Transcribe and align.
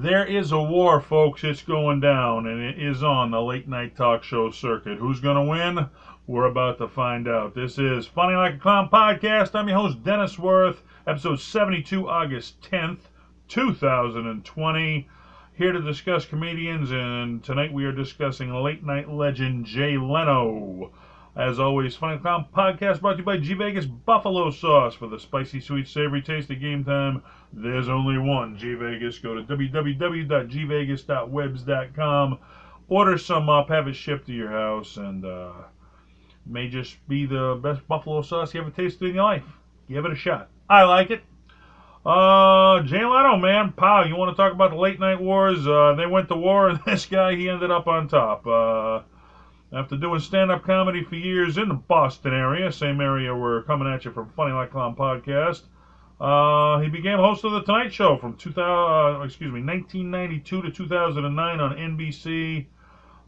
There 0.00 0.24
is 0.24 0.52
a 0.52 0.62
war, 0.62 1.00
folks. 1.00 1.42
It's 1.42 1.62
going 1.62 1.98
down, 1.98 2.46
and 2.46 2.60
it 2.60 2.80
is 2.80 3.02
on 3.02 3.32
the 3.32 3.42
late 3.42 3.66
night 3.66 3.96
talk 3.96 4.22
show 4.22 4.48
circuit. 4.48 4.98
Who's 4.98 5.18
going 5.18 5.34
to 5.34 5.42
win? 5.42 5.88
We're 6.28 6.44
about 6.44 6.78
to 6.78 6.86
find 6.86 7.26
out. 7.26 7.56
This 7.56 7.80
is 7.80 8.06
Funny 8.06 8.36
Like 8.36 8.54
a 8.54 8.58
Clown 8.58 8.90
podcast. 8.90 9.56
I'm 9.56 9.66
your 9.66 9.76
host, 9.76 10.04
Dennis 10.04 10.38
Worth, 10.38 10.82
episode 11.08 11.40
72, 11.40 12.08
August 12.08 12.60
10th, 12.62 13.08
2020. 13.48 15.08
Here 15.54 15.72
to 15.72 15.80
discuss 15.80 16.24
comedians, 16.24 16.92
and 16.92 17.42
tonight 17.42 17.72
we 17.72 17.84
are 17.84 17.90
discussing 17.90 18.54
late 18.54 18.86
night 18.86 19.10
legend 19.10 19.66
Jay 19.66 19.98
Leno. 19.98 20.92
As 21.38 21.58
always, 21.60 21.94
Funny 21.94 22.18
Clown 22.18 22.46
podcast 22.52 23.00
brought 23.00 23.12
to 23.12 23.18
you 23.18 23.24
by 23.24 23.36
G 23.36 23.54
Vegas 23.54 23.86
Buffalo 23.86 24.50
Sauce 24.50 24.96
for 24.96 25.06
the 25.06 25.20
spicy, 25.20 25.60
sweet, 25.60 25.86
savory 25.86 26.20
taste 26.20 26.50
of 26.50 26.58
game 26.58 26.84
time. 26.84 27.22
There's 27.52 27.88
only 27.88 28.18
one 28.18 28.58
G 28.58 28.74
Vegas. 28.74 29.20
Go 29.20 29.36
to 29.36 29.44
www.gvegas.webs.com, 29.44 32.38
order 32.88 33.16
some 33.16 33.48
up, 33.48 33.68
have 33.68 33.86
it 33.86 33.94
shipped 33.94 34.26
to 34.26 34.32
your 34.32 34.50
house, 34.50 34.96
and 34.96 35.24
uh, 35.24 35.52
may 36.44 36.68
just 36.68 36.96
be 37.06 37.24
the 37.24 37.56
best 37.62 37.86
buffalo 37.86 38.20
sauce 38.20 38.52
you 38.52 38.60
ever 38.60 38.70
tasted 38.70 39.10
in 39.10 39.14
your 39.14 39.22
life. 39.22 39.44
Give 39.88 40.04
it 40.06 40.10
a 40.10 40.16
shot. 40.16 40.48
I 40.68 40.82
like 40.82 41.12
it. 41.12 41.22
Uh, 42.04 42.82
Jay 42.82 43.04
Leno, 43.04 43.36
man, 43.36 43.74
pow, 43.76 44.02
you 44.02 44.16
want 44.16 44.36
to 44.36 44.42
talk 44.42 44.52
about 44.52 44.70
the 44.70 44.76
late 44.76 44.98
night 44.98 45.20
wars? 45.20 45.68
Uh, 45.68 45.94
they 45.96 46.06
went 46.06 46.26
to 46.30 46.36
war, 46.36 46.68
and 46.68 46.80
this 46.84 47.06
guy, 47.06 47.36
he 47.36 47.48
ended 47.48 47.70
up 47.70 47.86
on 47.86 48.08
top. 48.08 48.44
Uh, 48.44 49.02
after 49.72 49.96
doing 49.96 50.20
stand-up 50.20 50.64
comedy 50.64 51.04
for 51.04 51.16
years 51.16 51.58
in 51.58 51.68
the 51.68 51.74
Boston 51.74 52.32
area, 52.32 52.72
same 52.72 53.00
area 53.00 53.34
we're 53.34 53.62
coming 53.64 53.86
at 53.86 54.04
you 54.04 54.10
from 54.10 54.30
Funny 54.30 54.52
Like 54.52 54.70
Clown 54.70 54.96
podcast, 54.96 55.62
uh, 56.20 56.80
he 56.80 56.88
became 56.88 57.18
host 57.18 57.44
of 57.44 57.52
the 57.52 57.62
Tonight 57.62 57.92
Show 57.92 58.16
from 58.16 58.36
2000, 58.36 59.20
uh, 59.20 59.24
excuse 59.24 59.52
me, 59.52 59.62
1992 59.62 60.62
to 60.62 60.70
2009 60.70 61.60
on 61.60 61.76
NBC. 61.76 62.66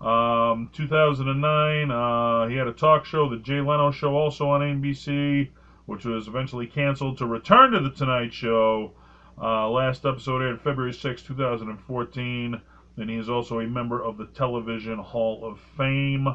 Um, 0.01 0.71
2009, 0.73 1.91
uh, 1.91 2.49
he 2.49 2.57
had 2.57 2.67
a 2.67 2.73
talk 2.73 3.05
show, 3.05 3.29
the 3.29 3.37
Jay 3.37 3.61
Leno 3.61 3.91
Show, 3.91 4.17
also 4.17 4.49
on 4.49 4.63
NBC, 4.63 5.51
which 5.85 6.07
was 6.07 6.27
eventually 6.27 6.67
canceled 6.67 7.19
to 7.19 7.27
return 7.27 7.73
to 7.73 7.81
the 7.81 7.91
Tonight 7.91 8.33
Show. 8.33 8.93
Uh, 9.41 9.69
last 9.69 10.07
episode 10.07 10.43
aired 10.43 10.61
February 10.61 10.95
6, 10.95 11.23
2014 11.23 12.61
and 13.01 13.09
he 13.09 13.17
is 13.17 13.31
also 13.31 13.61
a 13.61 13.67
member 13.67 14.03
of 14.03 14.19
the 14.19 14.27
Television 14.27 14.99
Hall 14.99 15.45
of 15.45 15.59
Fame. 15.77 16.29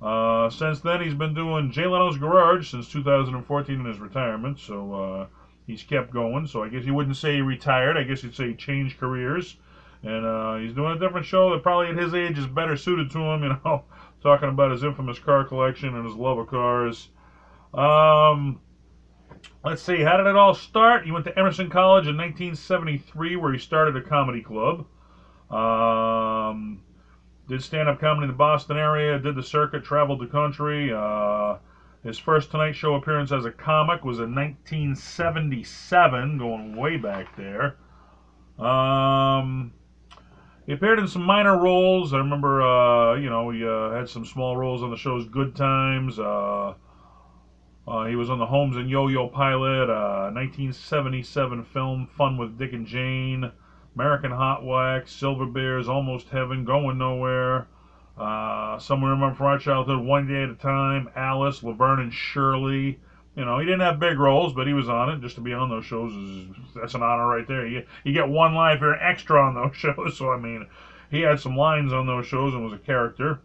Uh, 0.00 0.48
since 0.48 0.80
then, 0.80 1.02
he's 1.02 1.14
been 1.14 1.34
doing 1.34 1.70
Jay 1.70 1.86
Leno's 1.86 2.16
Garage 2.16 2.70
since 2.70 2.88
2014 2.88 3.74
in 3.74 3.84
his 3.84 3.98
retirement, 3.98 4.58
so 4.58 4.94
uh, 4.94 5.26
he's 5.66 5.82
kept 5.82 6.10
going. 6.10 6.46
So 6.46 6.62
I 6.62 6.68
guess 6.68 6.84
he 6.84 6.90
wouldn't 6.90 7.16
say 7.16 7.34
he 7.34 7.42
retired. 7.42 7.98
I 7.98 8.04
guess 8.04 8.22
he'd 8.22 8.34
say 8.34 8.48
he 8.48 8.54
changed 8.54 8.98
careers. 8.98 9.56
And 10.02 10.24
uh, 10.24 10.56
he's 10.56 10.72
doing 10.72 10.96
a 10.96 10.98
different 10.98 11.26
show 11.26 11.50
that 11.50 11.62
probably 11.62 11.88
at 11.88 11.98
his 11.98 12.14
age 12.14 12.38
is 12.38 12.46
better 12.46 12.76
suited 12.76 13.10
to 13.10 13.18
him, 13.18 13.42
you 13.44 13.48
know, 13.50 13.84
talking 14.22 14.48
about 14.48 14.70
his 14.70 14.82
infamous 14.82 15.18
car 15.18 15.44
collection 15.44 15.94
and 15.94 16.06
his 16.06 16.16
love 16.16 16.38
of 16.38 16.46
cars. 16.46 17.08
Um, 17.74 18.60
let's 19.62 19.82
see, 19.82 20.00
how 20.00 20.16
did 20.16 20.26
it 20.26 20.36
all 20.36 20.54
start? 20.54 21.04
He 21.04 21.12
went 21.12 21.26
to 21.26 21.38
Emerson 21.38 21.68
College 21.68 22.06
in 22.06 22.16
1973, 22.16 23.36
where 23.36 23.52
he 23.52 23.58
started 23.58 23.94
a 23.96 24.00
comedy 24.00 24.40
club. 24.40 24.86
Um, 25.50 26.82
did 27.48 27.62
stand 27.62 27.88
up 27.88 28.00
comedy 28.00 28.24
in 28.24 28.30
the 28.30 28.36
Boston 28.36 28.76
area, 28.76 29.18
did 29.18 29.34
the 29.34 29.42
circuit, 29.42 29.82
traveled 29.82 30.20
the 30.20 30.26
country. 30.26 30.92
Uh, 30.92 31.56
his 32.04 32.18
first 32.18 32.50
Tonight 32.50 32.72
Show 32.72 32.94
appearance 32.94 33.32
as 33.32 33.44
a 33.44 33.50
comic 33.50 34.04
was 34.04 34.20
in 34.20 34.34
1977, 34.34 36.38
going 36.38 36.76
way 36.76 36.96
back 36.96 37.36
there. 37.36 37.76
Um, 38.64 39.72
he 40.66 40.72
appeared 40.72 40.98
in 40.98 41.08
some 41.08 41.24
minor 41.24 41.58
roles. 41.58 42.14
I 42.14 42.18
remember, 42.18 42.62
uh, 42.62 43.16
you 43.16 43.28
know, 43.28 43.50
he 43.50 43.66
uh, 43.66 43.90
had 43.90 44.08
some 44.08 44.24
small 44.24 44.56
roles 44.56 44.82
on 44.82 44.90
the 44.90 44.96
show's 44.96 45.26
Good 45.26 45.56
Times. 45.56 46.18
Uh, 46.18 46.74
uh, 47.88 48.06
he 48.06 48.14
was 48.14 48.30
on 48.30 48.38
the 48.38 48.46
Holmes 48.46 48.76
and 48.76 48.88
Yo-Yo 48.88 49.28
pilot, 49.28 49.90
uh, 49.90 50.30
1977 50.32 51.64
film 51.64 52.08
Fun 52.16 52.38
with 52.38 52.56
Dick 52.56 52.72
and 52.72 52.86
Jane. 52.86 53.50
American 53.94 54.30
Hot 54.30 54.64
Wax, 54.64 55.12
Silver 55.12 55.46
Bears, 55.46 55.88
Almost 55.88 56.28
Heaven, 56.28 56.64
Going 56.64 56.98
Nowhere, 56.98 57.66
uh, 58.16 58.78
Somewhere 58.78 59.12
in 59.12 59.34
from 59.34 59.46
Our 59.46 59.58
Childhood, 59.58 60.04
One 60.04 60.26
Day 60.26 60.42
at 60.42 60.50
a 60.50 60.54
Time, 60.54 61.08
Alice, 61.16 61.62
Laverne 61.62 62.00
and 62.00 62.12
Shirley. 62.12 62.98
You 63.36 63.44
know, 63.44 63.58
he 63.58 63.64
didn't 63.64 63.80
have 63.80 63.98
big 63.98 64.18
roles, 64.18 64.52
but 64.52 64.66
he 64.66 64.72
was 64.72 64.88
on 64.88 65.08
it. 65.08 65.20
Just 65.20 65.36
to 65.36 65.40
be 65.40 65.52
on 65.52 65.68
those 65.68 65.84
shows 65.84 66.12
is 66.12 66.56
that's 66.74 66.94
an 66.94 67.02
honor 67.02 67.26
right 67.26 67.46
there. 67.46 67.66
You 67.66 67.84
you 68.04 68.12
get 68.12 68.28
one 68.28 68.54
line 68.54 68.74
if 68.74 68.80
you're 68.80 68.92
an 68.92 68.98
extra 69.00 69.40
on 69.40 69.54
those 69.54 69.70
shows. 69.76 70.16
So 70.16 70.30
I 70.30 70.36
mean, 70.36 70.66
he 71.10 71.20
had 71.20 71.38
some 71.38 71.56
lines 71.56 71.92
on 71.92 72.06
those 72.06 72.26
shows 72.26 72.54
and 72.54 72.62
was 72.62 72.72
a 72.72 72.78
character, 72.78 73.40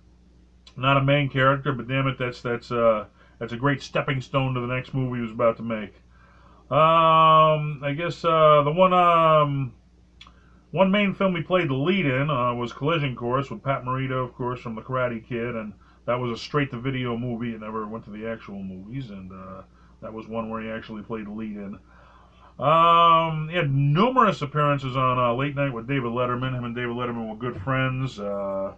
not 0.76 0.98
a 0.98 1.02
main 1.02 1.30
character, 1.30 1.72
but 1.72 1.88
damn 1.88 2.08
it, 2.08 2.18
that's 2.18 2.42
that's 2.42 2.72
uh 2.72 3.06
that's 3.40 3.54
a 3.54 3.58
great 3.58 3.82
stepping 3.82 4.22
stone 4.22 4.54
to 4.56 4.60
the 4.60 4.68
next 4.68 4.94
movie 4.94 5.18
he 5.18 5.22
was 5.22 5.32
about 5.32 5.58
to 5.58 5.64
make. 5.64 5.94
Um, 6.72 7.84
I 7.84 7.94
guess 7.96 8.26
uh, 8.26 8.64
the 8.64 8.72
one 8.72 8.92
um 8.92 9.72
one 10.76 10.92
main 10.92 11.14
film 11.14 11.34
he 11.34 11.42
played 11.42 11.70
the 11.70 11.74
lead 11.74 12.06
in 12.06 12.30
uh, 12.30 12.54
was 12.54 12.74
Collision 12.74 13.16
Course 13.16 13.50
with 13.50 13.64
Pat 13.64 13.86
Morita, 13.86 14.22
of 14.22 14.36
course, 14.36 14.60
from 14.60 14.76
The 14.76 14.82
Karate 14.82 15.26
Kid, 15.26 15.56
and 15.56 15.72
that 16.06 16.20
was 16.20 16.38
a 16.38 16.38
straight-to-video 16.38 17.18
movie. 17.18 17.54
It 17.54 17.62
never 17.62 17.88
went 17.88 18.04
to 18.04 18.12
the 18.12 18.28
actual 18.28 18.62
movies, 18.62 19.10
and 19.10 19.32
uh, 19.32 19.62
that 20.02 20.12
was 20.12 20.28
one 20.28 20.50
where 20.50 20.62
he 20.62 20.70
actually 20.70 21.02
played 21.02 21.28
the 21.28 21.32
lead 21.32 21.56
in. 21.56 21.80
Um, 22.60 23.48
he 23.50 23.56
had 23.56 23.74
numerous 23.74 24.42
appearances 24.42 24.98
on 24.98 25.18
uh, 25.18 25.34
Late 25.34 25.56
Night 25.56 25.72
with 25.72 25.88
David 25.88 26.12
Letterman. 26.12 26.54
Him 26.54 26.66
and 26.66 26.76
David 26.76 26.98
Letterman 26.98 27.30
were 27.30 27.38
good 27.38 27.62
friends, 27.62 28.20
uh, 28.20 28.74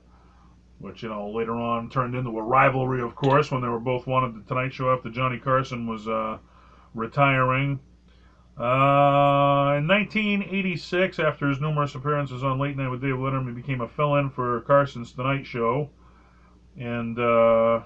which 0.78 1.02
you 1.02 1.10
know 1.10 1.32
later 1.32 1.56
on 1.56 1.90
turned 1.90 2.14
into 2.14 2.30
a 2.38 2.44
rivalry, 2.44 3.02
of 3.02 3.16
course, 3.16 3.50
when 3.50 3.62
they 3.64 3.70
were 3.70 3.80
both 3.80 4.06
wanted 4.06 4.36
the 4.36 4.48
Tonight 4.48 4.72
Show 4.72 4.94
after 4.94 5.10
Johnny 5.10 5.40
Carson 5.40 5.88
was 5.88 6.08
uh, 6.08 6.38
retiring. 6.94 7.80
Uh, 8.60 9.78
in 9.78 9.88
1986, 9.88 11.20
after 11.20 11.48
his 11.48 11.62
numerous 11.62 11.94
appearances 11.94 12.44
on 12.44 12.58
Late 12.58 12.76
Night 12.76 12.90
with 12.90 13.02
Dave 13.02 13.14
Letterman, 13.14 13.50
he 13.50 13.54
became 13.54 13.82
a 13.82 13.88
fill-in 13.88 14.32
for 14.32 14.62
Carson's 14.62 15.12
Tonight 15.12 15.46
Show. 15.46 15.90
And, 16.76 17.20
uh, 17.20 17.82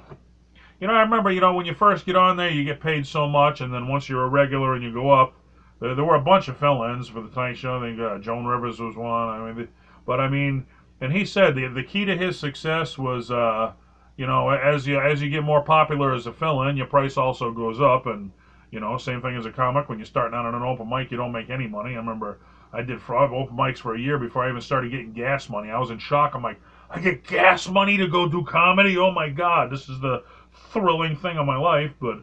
you 0.80 0.88
know, 0.88 0.94
I 0.94 1.02
remember, 1.02 1.30
you 1.30 1.42
know, 1.42 1.54
when 1.54 1.66
you 1.66 1.74
first 1.74 2.06
get 2.06 2.16
on 2.16 2.38
there, 2.38 2.50
you 2.50 2.64
get 2.64 2.80
paid 2.80 3.06
so 3.06 3.28
much, 3.28 3.60
and 3.60 3.74
then 3.74 3.90
once 3.90 4.08
you're 4.08 4.24
a 4.24 4.30
regular 4.30 4.74
and 4.74 4.84
you 4.84 4.94
go 4.94 5.12
up, 5.12 5.34
there, 5.82 5.94
there 5.94 6.06
were 6.06 6.16
a 6.16 6.22
bunch 6.22 6.48
of 6.48 6.56
fill-ins 6.56 7.10
for 7.10 7.22
the 7.22 7.28
Tonight 7.28 7.58
Show. 7.58 7.78
I 7.78 7.82
think 7.82 8.00
uh, 8.00 8.18
Joan 8.20 8.46
Rivers 8.46 8.80
was 8.80 8.96
one. 8.96 9.28
I 9.30 9.52
mean, 9.52 9.68
but 10.06 10.22
I 10.22 10.30
mean, 10.30 10.66
and 11.02 11.12
he 11.12 11.26
said 11.26 11.56
the 11.56 11.68
the 11.68 11.84
key 11.84 12.06
to 12.06 12.16
his 12.16 12.40
success 12.40 12.98
was, 12.98 13.30
uh, 13.30 13.74
you 14.16 14.26
know, 14.26 14.50
as 14.50 14.88
you 14.88 15.00
as 15.00 15.22
you 15.22 15.30
get 15.30 15.44
more 15.44 15.64
popular 15.64 16.14
as 16.14 16.28
a 16.28 16.32
fill-in, 16.32 16.78
your 16.78 16.86
price 16.86 17.18
also 17.18 17.52
goes 17.52 17.82
up, 17.82 18.06
and 18.06 18.32
you 18.72 18.80
know, 18.80 18.98
same 18.98 19.22
thing 19.22 19.36
as 19.36 19.46
a 19.46 19.52
comic. 19.52 19.90
When 19.90 20.00
you're 20.00 20.06
starting 20.06 20.36
out 20.38 20.46
on 20.46 20.56
an 20.56 20.64
open 20.64 20.90
mic, 20.90 21.12
you 21.12 21.18
don't 21.18 21.32
make 21.32 21.50
any 21.50 21.68
money. 21.68 21.92
I 21.92 21.98
remember 21.98 22.38
I 22.74 22.82
did 22.82 23.02
frog 23.02 23.32
open 23.32 23.56
mics 23.56 23.80
for 23.80 23.94
a 23.96 24.00
year 24.00 24.18
before 24.18 24.46
I 24.46 24.50
even 24.50 24.62
started 24.62 24.92
getting 24.92 25.12
gas 25.12 25.50
money. 25.50 25.70
I 25.70 25.78
was 25.78 25.90
in 25.90 26.00
shock. 26.00 26.34
I'm 26.34 26.42
like, 26.42 26.58
I 26.90 27.00
get 27.00 27.26
gas 27.28 27.68
money 27.68 27.98
to 27.98 28.08
go 28.08 28.26
do 28.26 28.44
comedy? 28.44 28.98
Oh 28.98 29.12
my 29.12 29.30
God, 29.30 29.70
this 29.70 29.90
is 29.90 30.00
the 30.00 30.24
thrilling 30.72 31.16
thing 31.16 31.38
of 31.38 31.46
my 31.46 31.58
life. 31.58 31.92
But 32.00 32.20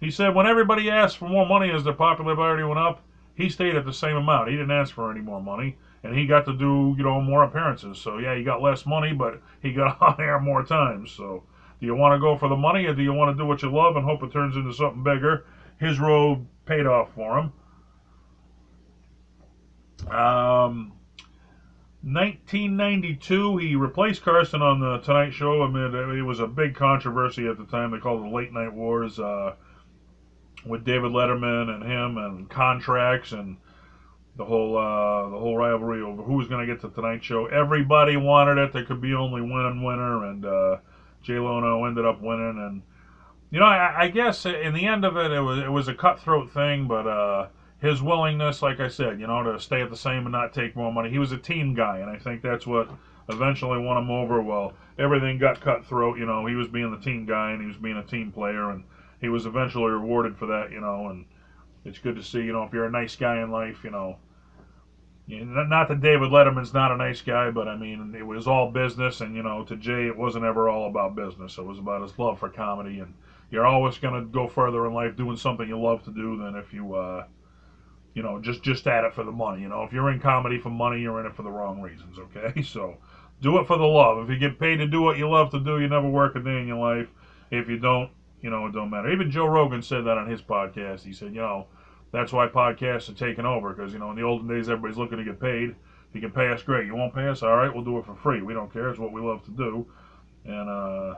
he 0.00 0.10
said 0.10 0.34
when 0.34 0.46
everybody 0.46 0.90
asked 0.90 1.18
for 1.18 1.28
more 1.28 1.46
money 1.46 1.70
as 1.70 1.84
their 1.84 1.92
popularity 1.92 2.64
went 2.64 2.78
up, 2.78 3.00
he 3.34 3.48
stayed 3.48 3.76
at 3.76 3.84
the 3.84 3.92
same 3.92 4.16
amount. 4.16 4.48
He 4.48 4.56
didn't 4.56 4.72
ask 4.72 4.92
for 4.92 5.10
any 5.10 5.20
more 5.20 5.40
money. 5.40 5.76
And 6.04 6.16
he 6.16 6.26
got 6.26 6.44
to 6.46 6.52
do, 6.52 6.94
you 6.96 7.04
know, 7.04 7.20
more 7.20 7.44
appearances. 7.44 7.98
So 7.98 8.18
yeah, 8.18 8.34
he 8.34 8.42
got 8.42 8.60
less 8.60 8.84
money, 8.84 9.12
but 9.12 9.40
he 9.60 9.72
got 9.72 9.96
on 10.02 10.16
air 10.18 10.38
more 10.40 10.64
times. 10.64 11.12
So 11.12 11.44
do 11.80 11.86
you 11.86 11.94
want 11.94 12.12
to 12.12 12.18
go 12.18 12.36
for 12.36 12.48
the 12.48 12.56
money 12.56 12.86
or 12.86 12.92
do 12.92 13.02
you 13.02 13.12
want 13.12 13.36
to 13.36 13.40
do 13.40 13.46
what 13.46 13.62
you 13.62 13.72
love 13.72 13.96
and 13.96 14.04
hope 14.04 14.22
it 14.22 14.32
turns 14.32 14.56
into 14.56 14.72
something 14.72 15.02
bigger? 15.02 15.44
His 15.82 15.98
road 15.98 16.46
paid 16.64 16.86
off 16.86 17.12
for 17.14 17.38
him. 17.38 17.52
Um, 20.08 20.92
1992, 22.04 23.56
he 23.58 23.74
replaced 23.74 24.22
Carson 24.22 24.62
on 24.62 24.78
the 24.78 24.98
Tonight 24.98 25.32
Show. 25.32 25.62
I 25.62 25.68
mean, 25.68 25.92
it 26.16 26.22
was 26.22 26.38
a 26.38 26.46
big 26.46 26.76
controversy 26.76 27.48
at 27.48 27.58
the 27.58 27.66
time. 27.66 27.90
They 27.90 27.98
called 27.98 28.20
it 28.20 28.30
the 28.30 28.34
Late 28.34 28.52
Night 28.52 28.72
Wars 28.72 29.18
uh, 29.18 29.54
with 30.64 30.84
David 30.84 31.10
Letterman 31.10 31.74
and 31.74 31.82
him, 31.82 32.16
and 32.16 32.48
contracts 32.48 33.32
and 33.32 33.56
the 34.36 34.44
whole 34.44 34.76
uh, 34.78 35.28
the 35.30 35.38
whole 35.38 35.56
rivalry 35.56 36.00
over 36.00 36.22
who 36.22 36.34
was 36.34 36.46
going 36.46 36.66
to 36.66 36.72
get 36.72 36.80
the 36.80 36.90
Tonight 36.90 37.24
Show. 37.24 37.46
Everybody 37.46 38.16
wanted 38.16 38.58
it. 38.58 38.72
There 38.72 38.84
could 38.84 39.00
be 39.00 39.14
only 39.14 39.42
one 39.42 39.82
winner, 39.82 40.26
and 40.26 40.46
uh, 40.46 40.76
Jay 41.22 41.40
Leno 41.40 41.84
ended 41.86 42.04
up 42.04 42.20
winning. 42.22 42.58
And 42.58 42.82
you 43.52 43.60
know, 43.60 43.66
I, 43.66 44.04
I, 44.04 44.08
guess 44.08 44.46
in 44.46 44.72
the 44.72 44.86
end 44.86 45.04
of 45.04 45.18
it, 45.18 45.30
it 45.30 45.40
was 45.40 45.58
it 45.58 45.70
was 45.70 45.86
a 45.86 45.94
cutthroat 45.94 46.50
thing, 46.50 46.88
but 46.88 47.06
uh, 47.06 47.48
his 47.80 48.00
willingness, 48.00 48.62
like 48.62 48.80
I 48.80 48.88
said, 48.88 49.20
you 49.20 49.26
know, 49.26 49.42
to 49.42 49.60
stay 49.60 49.82
at 49.82 49.90
the 49.90 49.96
same 49.96 50.24
and 50.24 50.32
not 50.32 50.54
take 50.54 50.74
more 50.74 50.90
money. 50.90 51.10
He 51.10 51.18
was 51.18 51.32
a 51.32 51.36
team 51.36 51.74
guy, 51.74 51.98
and 51.98 52.08
I 52.08 52.16
think 52.16 52.40
that's 52.40 52.66
what 52.66 52.88
eventually 53.28 53.78
won 53.78 53.98
him 53.98 54.10
over. 54.10 54.40
Well, 54.40 54.72
everything 54.98 55.36
got 55.36 55.60
cutthroat. 55.60 56.18
You 56.18 56.24
know, 56.24 56.46
he 56.46 56.54
was 56.54 56.66
being 56.66 56.90
the 56.90 56.96
team 56.96 57.26
guy 57.26 57.50
and 57.50 57.60
he 57.60 57.66
was 57.66 57.76
being 57.76 57.98
a 57.98 58.02
team 58.02 58.32
player, 58.32 58.70
and 58.70 58.84
he 59.20 59.28
was 59.28 59.44
eventually 59.44 59.90
rewarded 59.90 60.34
for 60.38 60.46
that. 60.46 60.72
You 60.72 60.80
know, 60.80 61.08
and 61.08 61.26
it's 61.84 61.98
good 61.98 62.16
to 62.16 62.22
see. 62.22 62.38
You 62.38 62.54
know, 62.54 62.62
if 62.62 62.72
you're 62.72 62.86
a 62.86 62.90
nice 62.90 63.16
guy 63.16 63.42
in 63.42 63.50
life, 63.50 63.84
you 63.84 63.90
know. 63.90 64.16
Not 65.28 65.88
that 65.88 66.00
David 66.00 66.30
Letterman's 66.30 66.74
not 66.74 66.90
a 66.90 66.96
nice 66.96 67.20
guy, 67.20 67.50
but 67.50 67.68
I 67.68 67.76
mean, 67.76 68.14
it 68.18 68.26
was 68.26 68.48
all 68.48 68.70
business, 68.70 69.20
and 69.20 69.36
you 69.36 69.42
know, 69.42 69.62
to 69.64 69.76
Jay, 69.76 70.06
it 70.06 70.16
wasn't 70.16 70.44
ever 70.44 70.68
all 70.68 70.88
about 70.88 71.14
business. 71.14 71.58
It 71.58 71.64
was 71.64 71.78
about 71.78 72.02
his 72.02 72.18
love 72.18 72.40
for 72.40 72.48
comedy, 72.48 72.98
and 72.98 73.14
you're 73.52 73.66
always 73.66 73.98
going 73.98 74.14
to 74.14 74.26
go 74.26 74.48
further 74.48 74.86
in 74.86 74.94
life 74.94 75.14
doing 75.14 75.36
something 75.36 75.68
you 75.68 75.78
love 75.78 76.02
to 76.04 76.10
do 76.10 76.38
than 76.38 76.56
if 76.56 76.72
you, 76.72 76.94
uh, 76.94 77.26
you 78.14 78.22
know, 78.22 78.40
just 78.40 78.62
just 78.62 78.86
at 78.86 79.04
it 79.04 79.14
for 79.14 79.24
the 79.24 79.30
money. 79.30 79.60
You 79.60 79.68
know, 79.68 79.82
if 79.82 79.92
you're 79.92 80.10
in 80.10 80.18
comedy 80.20 80.58
for 80.58 80.70
money, 80.70 81.00
you're 81.00 81.20
in 81.20 81.26
it 81.26 81.36
for 81.36 81.42
the 81.42 81.50
wrong 81.50 81.80
reasons. 81.80 82.18
Okay, 82.18 82.62
so 82.64 82.96
do 83.42 83.58
it 83.58 83.66
for 83.66 83.76
the 83.76 83.84
love. 83.84 84.24
If 84.24 84.30
you 84.30 84.38
get 84.38 84.58
paid 84.58 84.76
to 84.76 84.86
do 84.86 85.02
what 85.02 85.18
you 85.18 85.28
love 85.28 85.50
to 85.50 85.60
do, 85.60 85.80
you 85.80 85.86
never 85.86 86.08
work 86.08 86.34
a 86.34 86.40
day 86.40 86.60
in 86.60 86.66
your 86.66 86.78
life. 86.78 87.08
If 87.50 87.68
you 87.68 87.76
don't, 87.76 88.10
you 88.40 88.48
know, 88.48 88.66
it 88.66 88.72
don't 88.72 88.88
matter. 88.88 89.12
Even 89.12 89.30
Joe 89.30 89.46
Rogan 89.46 89.82
said 89.82 90.04
that 90.06 90.16
on 90.16 90.28
his 90.28 90.40
podcast. 90.40 91.02
He 91.02 91.12
said, 91.12 91.34
you 91.34 91.42
know, 91.42 91.66
that's 92.10 92.32
why 92.32 92.46
podcasts 92.46 93.10
are 93.10 93.14
taking 93.14 93.44
over 93.44 93.72
because, 93.74 93.92
you 93.92 93.98
know, 93.98 94.10
in 94.10 94.16
the 94.16 94.22
olden 94.22 94.48
days, 94.48 94.70
everybody's 94.70 94.96
looking 94.96 95.18
to 95.18 95.24
get 95.24 95.38
paid. 95.38 95.70
If 95.70 96.14
you 96.14 96.20
can 96.20 96.30
pay 96.30 96.50
us, 96.50 96.62
great. 96.62 96.86
You 96.86 96.94
won't 96.94 97.14
pay 97.14 97.28
us? 97.28 97.42
All 97.42 97.56
right, 97.56 97.72
we'll 97.74 97.84
do 97.84 97.98
it 97.98 98.06
for 98.06 98.14
free. 98.14 98.40
We 98.42 98.54
don't 98.54 98.72
care. 98.72 98.88
It's 98.88 98.98
what 98.98 99.12
we 99.12 99.20
love 99.20 99.44
to 99.44 99.50
do. 99.50 99.86
And 100.44 100.68
uh, 100.68 101.14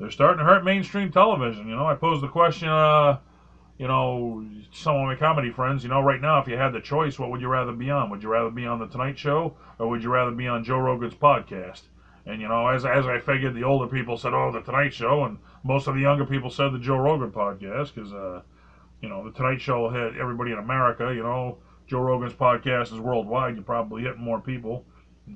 they're 0.00 0.10
starting 0.10 0.38
to 0.38 0.44
hurt 0.44 0.64
mainstream 0.64 1.12
television. 1.12 1.68
You 1.68 1.76
know, 1.76 1.86
I 1.86 1.94
posed 1.94 2.22
the 2.22 2.28
question, 2.28 2.68
uh, 2.68 3.18
you 3.78 3.86
know, 3.86 4.46
some 4.72 4.96
of 4.96 5.02
my 5.04 5.14
comedy 5.14 5.50
friends, 5.50 5.82
you 5.82 5.90
know, 5.90 6.00
right 6.00 6.20
now, 6.20 6.40
if 6.40 6.48
you 6.48 6.56
had 6.56 6.72
the 6.72 6.80
choice, 6.80 7.18
what 7.18 7.30
would 7.30 7.42
you 7.42 7.48
rather 7.48 7.72
be 7.72 7.90
on? 7.90 8.08
Would 8.08 8.22
you 8.22 8.30
rather 8.30 8.50
be 8.50 8.66
on 8.66 8.78
The 8.78 8.86
Tonight 8.86 9.18
Show 9.18 9.54
or 9.78 9.88
would 9.88 10.02
you 10.02 10.08
rather 10.08 10.30
be 10.30 10.48
on 10.48 10.64
Joe 10.64 10.78
Rogan's 10.78 11.14
podcast? 11.14 11.82
And, 12.24 12.40
you 12.40 12.48
know, 12.48 12.68
as, 12.68 12.86
as 12.86 13.06
I 13.06 13.18
figured, 13.18 13.54
the 13.54 13.64
older 13.64 13.86
people 13.86 14.16
said, 14.16 14.32
oh, 14.32 14.50
The 14.50 14.62
Tonight 14.62 14.94
Show, 14.94 15.24
and 15.24 15.38
most 15.64 15.86
of 15.86 15.94
the 15.94 16.00
younger 16.00 16.24
people 16.24 16.48
said 16.48 16.72
the 16.72 16.78
Joe 16.78 16.96
Rogan 16.96 17.30
podcast 17.30 17.94
because, 17.94 18.12
uh, 18.12 18.40
you 19.02 19.10
know, 19.10 19.24
The 19.24 19.36
Tonight 19.36 19.60
Show 19.60 19.90
had 19.90 20.16
everybody 20.16 20.52
in 20.52 20.58
America, 20.58 21.12
you 21.14 21.22
know, 21.22 21.58
Joe 21.86 22.00
Rogan's 22.00 22.34
podcast 22.34 22.92
is 22.92 23.00
worldwide. 23.00 23.54
You're 23.54 23.64
probably 23.64 24.02
hitting 24.02 24.22
more 24.22 24.40
people. 24.40 24.84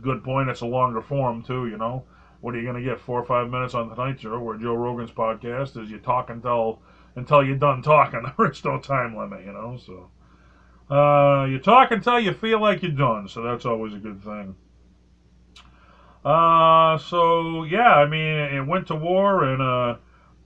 Good 0.01 0.25
point. 0.25 0.49
It's 0.49 0.63
a 0.63 0.67
longer 0.67 1.03
form, 1.03 1.43
too, 1.43 1.67
you 1.67 1.77
know. 1.77 2.05
What 2.45 2.55
are 2.55 2.59
you 2.59 2.71
going 2.71 2.77
to 2.77 2.87
get, 2.87 3.01
four 3.01 3.19
or 3.19 3.25
five 3.25 3.49
minutes 3.49 3.73
on 3.73 3.89
The 3.89 3.95
Tonight 3.95 4.21
Show, 4.21 4.39
where 4.39 4.59
Joe 4.59 4.75
Rogan's 4.75 5.11
podcast 5.11 5.83
is 5.83 5.91
you 5.91 5.97
talk 5.97 6.29
until 6.29 6.83
until 7.17 7.43
you're 7.43 7.57
done 7.57 7.81
talking. 7.81 8.21
There 8.37 8.51
is 8.51 8.63
no 8.63 8.79
time 8.79 9.17
limit, 9.17 9.47
you 9.47 9.53
know. 9.55 9.79
So 9.79 10.95
uh, 10.95 11.47
you 11.47 11.59
talk 11.59 11.91
until 11.91 12.21
you 12.21 12.35
feel 12.35 12.61
like 12.61 12.83
you're 12.83 12.93
done. 12.93 13.29
So 13.29 13.41
that's 13.41 13.65
always 13.65 13.95
a 13.95 13.97
good 13.97 14.23
thing. 14.23 14.57
Uh, 16.23 16.99
so 16.99 17.65
yeah, 17.65 17.95
I 17.95 18.07
mean, 18.07 18.37
it 18.37 18.67
went 18.67 18.89
to 18.89 18.95
war, 18.95 19.45
and 19.45 19.63
uh, 19.63 19.97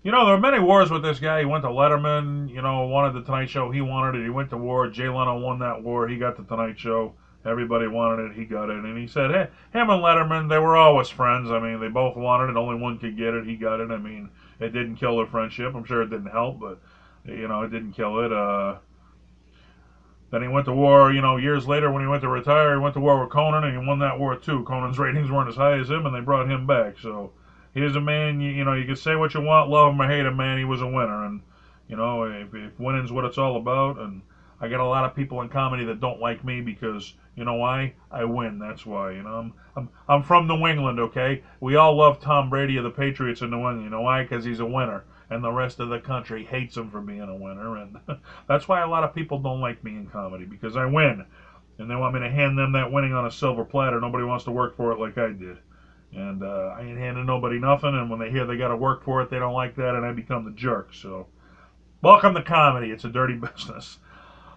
you 0.05 0.13
know, 0.13 0.25
there 0.25 0.37
were 0.37 0.41
many 0.41 0.61
wars 0.61 0.93
with 0.93 1.03
this 1.03 1.19
guy. 1.19 1.41
He 1.41 1.47
went 1.47 1.65
to 1.65 1.69
Letterman, 1.69 2.49
you 2.49 2.63
know, 2.63 2.87
wanted 2.87 3.15
the 3.15 3.23
Tonight 3.23 3.51
Show. 3.51 3.73
He 3.73 3.81
wanted 3.81 4.21
it. 4.21 4.23
He 4.23 4.31
went 4.31 4.51
to 4.51 4.57
war. 4.57 4.89
Jay 4.89 5.09
Leno 5.09 5.37
won 5.41 5.59
that 5.59 5.83
war. 5.83 6.07
He 6.07 6.17
got 6.17 6.37
the 6.37 6.45
Tonight 6.45 6.79
Show. 6.79 7.15
Everybody 7.45 7.87
wanted 7.87 8.33
it. 8.33 8.37
He 8.37 8.45
got 8.45 8.69
it. 8.69 8.85
And 8.85 8.99
he 8.99 9.07
said, 9.07 9.31
hey, 9.31 9.49
him 9.73 9.91
and 9.91 10.03
Letterman, 10.03 10.49
they 10.49 10.59
were 10.59 10.77
always 10.77 11.09
friends. 11.09 11.51
I 11.51 11.61
mean, 11.61 11.81
they 11.81 11.89
both 11.89 12.17
wanted 12.17 12.51
it. 12.51 12.57
Only 12.57 12.75
one 12.75 12.99
could 12.99 13.17
get 13.17 13.35
it. 13.35 13.47
He 13.47 13.57
got 13.57 13.81
it. 13.81 13.91
I 13.91 13.99
mean, 13.99 14.31
it 14.61 14.71
didn't 14.71 14.97
kill 14.97 15.17
their 15.17 15.27
friendship. 15.27 15.75
I'm 15.75 15.85
sure 15.85 16.03
it 16.03 16.11
didn't 16.11 16.31
help, 16.31 16.61
but 16.61 16.81
you 17.25 17.49
know, 17.49 17.63
it 17.63 17.71
didn't 17.71 17.93
kill 17.93 18.25
it. 18.25 18.33
Uh, 18.33 18.77
then 20.31 20.43
he 20.43 20.49
went 20.49 20.67
to 20.67 20.73
war, 20.73 21.11
you 21.11 21.21
know, 21.21 21.37
years 21.37 21.67
later 21.67 21.91
when 21.91 22.03
he 22.03 22.09
went 22.09 22.23
to 22.23 22.29
retire, 22.29 22.75
he 22.75 22.81
went 22.81 22.95
to 22.95 23.01
war 23.01 23.21
with 23.21 23.31
Conan 23.31 23.65
and 23.65 23.73
he 23.81 23.87
won 23.87 23.99
that 24.01 24.19
war 24.19 24.37
too. 24.37 24.63
Conan's 24.65 24.99
ratings 24.99 25.31
weren't 25.31 25.49
as 25.49 25.57
high 25.57 25.79
as 25.79 25.89
him 25.89 26.07
and 26.07 26.15
they 26.15 26.21
brought 26.21 26.51
him 26.51 26.67
back. 26.67 26.99
So 26.99 27.33
he's 27.73 27.97
a 27.97 28.01
man, 28.01 28.41
you, 28.41 28.51
you 28.51 28.65
know, 28.65 28.75
you 28.75 28.85
can 28.85 28.97
say 28.97 29.15
what 29.15 29.33
you 29.33 29.41
want, 29.41 29.71
love 29.71 29.93
him 29.93 30.01
or 30.01 30.09
hate 30.09 30.27
him, 30.27 30.37
man, 30.37 30.59
he 30.59 30.65
was 30.65 30.83
a 30.83 30.87
winner. 30.87 31.25
And, 31.25 31.41
you 31.89 31.97
know, 31.97 32.25
if, 32.25 32.55
if 32.55 32.79
winning's 32.79 33.13
what 33.13 33.25
it's 33.25 33.39
all 33.39 33.57
about, 33.57 33.99
and 33.99 34.21
I 34.61 34.69
got 34.69 34.81
a 34.81 34.85
lot 34.85 35.05
of 35.05 35.15
people 35.15 35.41
in 35.43 35.49
comedy 35.49 35.85
that 35.85 36.01
don't 36.01 36.21
like 36.21 36.45
me 36.45 36.61
because, 36.61 37.15
you 37.37 37.45
know 37.45 37.55
why? 37.55 37.93
I 38.11 38.25
win. 38.25 38.59
That's 38.59 38.85
why. 38.85 39.13
You 39.13 39.23
know, 39.23 39.31
I'm 39.31 39.53
I'm, 39.77 39.89
I'm 40.09 40.23
from 40.23 40.49
New 40.49 40.67
England. 40.67 40.99
Okay, 40.99 41.43
we 41.61 41.77
all 41.77 41.95
love 41.97 42.19
Tom 42.19 42.51
Brady 42.51 42.77
of 42.77 42.85
the 42.85 42.91
Patriots 42.91 43.41
in 43.41 43.51
New 43.51 43.59
England. 43.59 43.85
You 43.85 43.91
know 43.91 44.01
why? 44.01 44.23
Because 44.23 44.45
he's 44.45 44.59
a 44.59 44.67
winner, 44.67 45.05
and 45.31 45.45
the 45.45 45.53
rest 45.53 45.79
of 45.79 45.89
the 45.89 46.01
country 46.01 46.43
hates 46.45 46.77
him 46.77 46.91
for 46.91 47.01
being 47.01 47.23
a 47.23 47.35
winner, 47.37 47.77
and 47.77 47.97
that's 48.49 48.67
why 48.67 48.81
a 48.81 48.89
lot 48.89 49.05
of 49.05 49.15
people 49.15 49.39
don't 49.39 49.61
like 49.61 49.85
me 49.85 49.93
in 49.97 50.07
comedy 50.07 50.45
because 50.45 50.77
I 50.77 50.87
win, 50.87 51.25
and 51.79 51.89
they 51.89 51.95
want 51.95 52.15
me 52.15 52.21
to 52.21 52.31
hand 52.31 52.59
them 52.59 52.73
that 52.73 52.91
winning 52.91 53.15
on 53.15 53.27
a 53.27 53.31
silver 53.31 53.65
platter. 53.65 54.01
Nobody 54.01 54.25
wants 54.25 54.45
to 54.45 54.51
work 54.51 54.77
for 54.77 54.91
it 54.91 54.99
like 54.99 55.17
I 55.17 55.31
did. 55.31 55.59
And 56.13 56.43
uh, 56.43 56.75
I 56.75 56.83
ain't 56.83 56.99
handing 56.99 57.27
nobody 57.27 57.59
nothing, 57.59 57.95
and 57.95 58.09
when 58.11 58.19
they 58.19 58.31
hear 58.31 58.45
they 58.45 58.57
got 58.57 58.69
to 58.69 58.77
work 58.77 59.05
for 59.05 59.21
it, 59.21 59.29
they 59.31 59.39
don't 59.39 59.53
like 59.53 59.77
that, 59.77 59.95
and 59.95 60.05
I 60.05 60.11
become 60.11 60.45
the 60.45 60.51
jerk. 60.51 60.95
So, 60.95 61.27
welcome 62.01 62.35
to 62.35 62.43
comedy. 62.43 62.91
It's 62.91 63.05
a 63.05 63.11
dirty 63.11 63.35
business. 63.55 63.99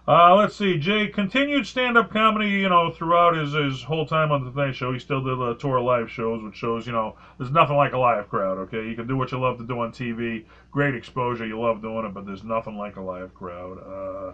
Uh, 0.06 0.34
let's 0.34 0.56
see. 0.56 0.78
Jay 0.78 1.06
continued 1.06 1.64
stand-up 1.64 2.10
comedy, 2.10 2.48
you 2.48 2.68
know, 2.68 2.90
throughout 2.90 3.36
his, 3.36 3.52
his 3.52 3.84
whole 3.84 4.04
time 4.04 4.32
on 4.32 4.44
the 4.44 4.50
Tonight 4.50 4.74
Show. 4.74 4.92
He 4.92 4.98
still 4.98 5.22
did 5.22 5.40
a 5.40 5.54
tour 5.54 5.76
of 5.76 5.84
live 5.84 6.10
shows, 6.10 6.42
which 6.42 6.56
shows, 6.56 6.86
you 6.86 6.92
know, 6.92 7.16
there's 7.38 7.52
nothing 7.52 7.76
like 7.76 7.92
a 7.92 7.98
live 7.98 8.28
crowd. 8.28 8.58
Okay, 8.58 8.88
you 8.88 8.96
can 8.96 9.06
do 9.06 9.16
what 9.16 9.30
you 9.30 9.38
love 9.38 9.58
to 9.58 9.64
do 9.64 9.78
on 9.78 9.92
TV, 9.92 10.44
great 10.72 10.96
exposure, 10.96 11.46
you 11.46 11.60
love 11.60 11.82
doing 11.82 12.04
it, 12.04 12.12
but 12.12 12.26
there's 12.26 12.42
nothing 12.42 12.76
like 12.76 12.96
a 12.96 13.00
live 13.00 13.32
crowd. 13.32 13.78
Uh, 13.78 14.32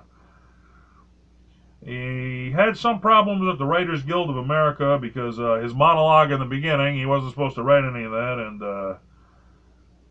he 1.85 2.51
had 2.51 2.77
some 2.77 2.99
problems 2.99 3.43
with 3.43 3.59
the 3.59 3.67
Writers 3.67 4.03
Guild 4.03 4.31
of 4.31 4.39
America 4.39 4.99
because 4.99 5.39
uh, 5.39 5.61
his 5.63 5.75
monologue 5.75 6.33
in 6.33 6.41
the 6.41 6.47
beginning, 6.47 6.97
he 6.97 7.05
wasn't 7.05 7.33
supposed 7.33 7.57
to 7.57 7.63
write 7.63 7.85
any 7.85 8.05
of 8.05 8.13
that, 8.13 8.39
and 8.39 8.63
uh, 8.63 8.95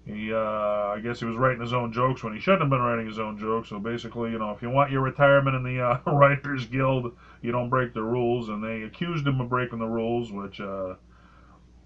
he, 0.08 0.34
uh, 0.34 0.38
I 0.38 1.00
guess 1.04 1.20
he 1.20 1.26
was 1.26 1.36
writing 1.36 1.60
his 1.60 1.74
own 1.74 1.92
jokes 1.92 2.24
when 2.24 2.32
he 2.34 2.40
shouldn't 2.40 2.62
have 2.62 2.70
been 2.70 2.82
writing 2.82 3.06
his 3.06 3.20
own 3.20 3.38
jokes. 3.38 3.68
So 3.68 3.78
basically, 3.78 4.32
you 4.32 4.40
know, 4.40 4.52
if 4.52 4.62
you 4.62 4.70
want 4.70 4.90
your 4.90 5.02
retirement 5.02 5.56
in 5.56 5.64
the 5.64 5.82
uh, 5.82 5.98
Writers 6.12 6.66
Guild, 6.66 7.12
you 7.42 7.52
don't 7.52 7.70
break 7.70 7.94
the 7.94 8.04
rules. 8.04 8.48
And 8.48 8.64
they 8.64 8.84
accused 8.84 9.28
him 9.28 9.42
of 9.42 9.50
breaking 9.50 9.80
the 9.80 9.86
rules, 9.86 10.32
which 10.32 10.62
uh, 10.62 10.96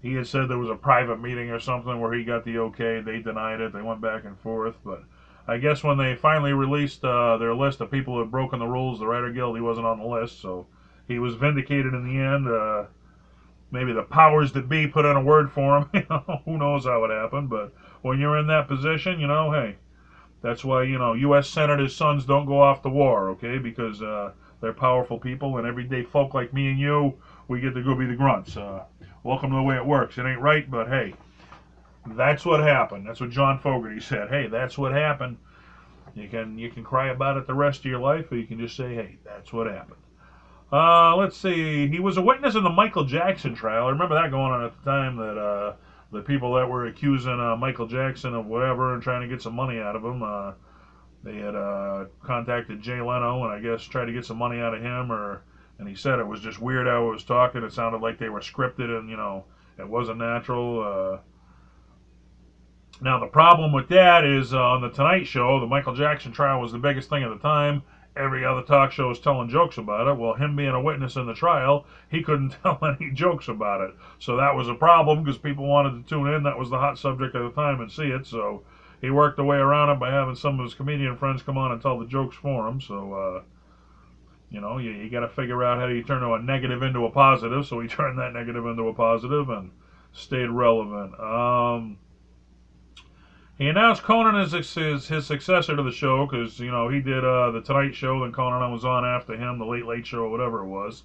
he 0.02 0.14
had 0.14 0.28
said 0.28 0.48
there 0.48 0.58
was 0.58 0.70
a 0.70 0.76
private 0.76 1.20
meeting 1.20 1.50
or 1.50 1.58
something 1.58 2.00
where 2.00 2.12
he 2.12 2.22
got 2.22 2.44
the 2.44 2.58
okay. 2.58 3.00
They 3.00 3.18
denied 3.18 3.60
it. 3.60 3.72
They 3.72 3.82
went 3.82 4.00
back 4.00 4.24
and 4.24 4.38
forth. 4.38 4.76
But 4.84 5.02
I 5.48 5.56
guess 5.56 5.82
when 5.82 5.96
they 5.96 6.14
finally 6.14 6.52
released 6.52 7.04
uh, 7.04 7.36
their 7.38 7.54
list 7.54 7.80
of 7.80 7.90
people 7.90 8.14
who 8.14 8.20
had 8.20 8.30
broken 8.30 8.60
the 8.60 8.68
rules, 8.68 9.00
the 9.00 9.06
Writer 9.06 9.30
Guild, 9.30 9.56
he 9.56 9.60
wasn't 9.60 9.86
on 9.86 9.98
the 9.98 10.06
list. 10.06 10.40
So 10.40 10.66
he 11.08 11.18
was 11.18 11.34
vindicated 11.34 11.92
in 11.92 12.04
the 12.04 12.20
end. 12.20 12.46
Uh, 12.46 12.84
maybe 13.72 13.92
the 13.92 14.02
powers 14.02 14.52
that 14.52 14.68
be 14.68 14.86
put 14.86 15.04
in 15.04 15.16
a 15.16 15.20
word 15.20 15.50
for 15.50 15.78
him. 15.78 15.86
You 15.94 16.04
know, 16.08 16.40
who 16.44 16.58
knows 16.58 16.84
how 16.84 17.04
it 17.04 17.10
happened, 17.10 17.48
but 17.50 17.72
when 18.02 18.18
you're 18.18 18.38
in 18.38 18.46
that 18.48 18.68
position, 18.68 19.18
you 19.18 19.26
know, 19.26 19.50
hey, 19.50 19.76
that's 20.42 20.64
why 20.64 20.82
you 20.82 20.98
know 20.98 21.14
U.S. 21.14 21.48
senators' 21.48 21.94
sons 21.96 22.24
don't 22.24 22.46
go 22.46 22.60
off 22.60 22.82
to 22.82 22.88
war, 22.88 23.30
okay? 23.30 23.58
Because 23.58 24.02
uh, 24.02 24.32
they're 24.60 24.72
powerful 24.72 25.18
people, 25.18 25.58
and 25.58 25.66
everyday 25.66 26.02
folk 26.02 26.34
like 26.34 26.52
me 26.52 26.68
and 26.70 26.78
you, 26.78 27.14
we 27.48 27.60
get 27.60 27.74
to 27.74 27.82
go 27.82 27.94
be 27.94 28.06
the 28.06 28.14
grunts. 28.14 28.56
Uh, 28.56 28.84
welcome 29.22 29.50
to 29.50 29.56
the 29.56 29.62
way 29.62 29.76
it 29.76 29.86
works. 29.86 30.18
It 30.18 30.26
ain't 30.26 30.40
right, 30.40 30.68
but 30.70 30.88
hey, 30.88 31.14
that's 32.06 32.44
what 32.44 32.60
happened. 32.60 33.06
That's 33.06 33.20
what 33.20 33.30
John 33.30 33.58
Fogerty 33.58 34.00
said. 34.00 34.28
Hey, 34.28 34.48
that's 34.48 34.76
what 34.76 34.92
happened. 34.92 35.38
You 36.14 36.28
can 36.28 36.58
you 36.58 36.70
can 36.70 36.84
cry 36.84 37.08
about 37.08 37.36
it 37.36 37.46
the 37.46 37.54
rest 37.54 37.80
of 37.80 37.86
your 37.86 38.00
life, 38.00 38.30
or 38.32 38.36
you 38.36 38.46
can 38.46 38.58
just 38.58 38.76
say, 38.76 38.94
hey, 38.94 39.18
that's 39.24 39.52
what 39.52 39.66
happened. 39.66 40.00
Uh, 40.72 41.16
let's 41.16 41.36
see. 41.36 41.86
He 41.86 42.00
was 42.00 42.16
a 42.16 42.22
witness 42.22 42.54
in 42.54 42.64
the 42.64 42.70
Michael 42.70 43.04
Jackson 43.04 43.54
trial. 43.54 43.86
I 43.86 43.90
remember 43.90 44.14
that 44.14 44.30
going 44.30 44.52
on 44.52 44.64
at 44.64 44.72
the 44.78 44.90
time 44.90 45.16
that 45.16 45.38
uh, 45.38 45.74
the 46.12 46.20
people 46.20 46.54
that 46.54 46.68
were 46.68 46.86
accusing 46.86 47.40
uh, 47.40 47.56
Michael 47.56 47.86
Jackson 47.86 48.34
of 48.34 48.46
whatever 48.46 48.94
and 48.94 49.02
trying 49.02 49.22
to 49.22 49.28
get 49.28 49.42
some 49.42 49.54
money 49.54 49.78
out 49.80 49.96
of 49.96 50.04
him, 50.04 50.22
uh, 50.22 50.52
they 51.24 51.36
had 51.36 51.54
uh, 51.54 52.04
contacted 52.22 52.82
Jay 52.82 53.00
Leno 53.00 53.44
and 53.44 53.52
I 53.52 53.60
guess 53.60 53.82
tried 53.82 54.06
to 54.06 54.12
get 54.12 54.26
some 54.26 54.36
money 54.38 54.60
out 54.60 54.74
of 54.74 54.82
him, 54.82 55.10
or 55.10 55.42
and 55.78 55.88
he 55.88 55.94
said 55.94 56.18
it 56.18 56.26
was 56.26 56.40
just 56.40 56.60
weird 56.60 56.86
how 56.86 57.08
it 57.08 57.12
was 57.12 57.24
talking. 57.24 57.62
It 57.62 57.72
sounded 57.72 58.00
like 58.02 58.18
they 58.18 58.28
were 58.28 58.40
scripted 58.40 58.96
and 58.98 59.08
you 59.08 59.16
know 59.16 59.44
it 59.78 59.88
wasn't 59.88 60.18
natural. 60.18 60.80
Uh. 60.82 61.18
now 63.00 63.18
the 63.18 63.26
problem 63.26 63.72
with 63.72 63.88
that 63.88 64.24
is 64.24 64.52
uh, 64.52 64.58
on 64.60 64.82
the 64.82 64.90
Tonight 64.90 65.26
Show, 65.26 65.60
the 65.60 65.66
Michael 65.66 65.94
Jackson 65.94 66.32
trial 66.32 66.60
was 66.60 66.72
the 66.72 66.78
biggest 66.78 67.08
thing 67.08 67.22
at 67.22 67.30
the 67.30 67.38
time 67.38 67.82
every 68.16 68.44
other 68.44 68.62
talk 68.62 68.92
show 68.92 69.10
is 69.10 69.18
telling 69.18 69.48
jokes 69.48 69.78
about 69.78 70.06
it. 70.06 70.16
Well, 70.16 70.34
him 70.34 70.56
being 70.56 70.70
a 70.70 70.80
witness 70.80 71.16
in 71.16 71.26
the 71.26 71.34
trial, 71.34 71.86
he 72.10 72.22
couldn't 72.22 72.50
tell 72.62 72.78
any 72.82 73.10
jokes 73.10 73.48
about 73.48 73.80
it. 73.80 73.94
So 74.18 74.36
that 74.36 74.54
was 74.54 74.68
a 74.68 74.74
problem 74.74 75.22
because 75.22 75.38
people 75.38 75.66
wanted 75.66 75.90
to 75.90 76.08
tune 76.08 76.28
in. 76.28 76.42
That 76.42 76.58
was 76.58 76.70
the 76.70 76.78
hot 76.78 76.98
subject 76.98 77.34
at 77.34 77.42
the 77.42 77.50
time 77.50 77.80
and 77.80 77.90
see 77.90 78.08
it. 78.08 78.26
So 78.26 78.62
he 79.00 79.10
worked 79.10 79.36
the 79.36 79.44
way 79.44 79.56
around 79.56 79.90
it 79.90 79.98
by 79.98 80.10
having 80.10 80.36
some 80.36 80.60
of 80.60 80.64
his 80.64 80.74
comedian 80.74 81.16
friends 81.16 81.42
come 81.42 81.58
on 81.58 81.72
and 81.72 81.80
tell 81.80 81.98
the 81.98 82.06
jokes 82.06 82.36
for 82.36 82.68
him. 82.68 82.80
So, 82.80 83.12
uh, 83.14 83.42
you 84.50 84.60
know, 84.60 84.78
you, 84.78 84.90
you 84.90 85.08
got 85.10 85.20
to 85.20 85.28
figure 85.28 85.64
out 85.64 85.78
how 85.78 85.86
do 85.86 85.94
you 85.94 86.02
turn 86.02 86.22
a 86.22 86.38
negative 86.38 86.82
into 86.82 87.04
a 87.06 87.10
positive. 87.10 87.66
So 87.66 87.80
he 87.80 87.88
turned 87.88 88.18
that 88.18 88.32
negative 88.32 88.66
into 88.66 88.88
a 88.88 88.94
positive 88.94 89.48
and 89.48 89.70
stayed 90.12 90.50
relevant. 90.50 91.18
Um, 91.18 91.98
he 93.58 93.68
announced 93.68 94.02
Conan 94.02 94.36
as 94.36 94.52
his, 94.52 95.08
his 95.08 95.26
successor 95.26 95.76
to 95.76 95.82
the 95.82 95.92
show 95.92 96.26
because 96.26 96.58
you 96.58 96.70
know 96.70 96.88
he 96.88 97.00
did 97.00 97.24
uh, 97.24 97.50
the 97.50 97.60
Tonight 97.60 97.94
Show, 97.94 98.20
then 98.20 98.32
Conan 98.32 98.72
was 98.72 98.84
on 98.84 99.04
after 99.04 99.36
him, 99.36 99.58
the 99.58 99.64
Late 99.64 99.86
Late 99.86 100.06
Show, 100.06 100.28
whatever 100.28 100.62
it 100.62 100.68
was. 100.68 101.04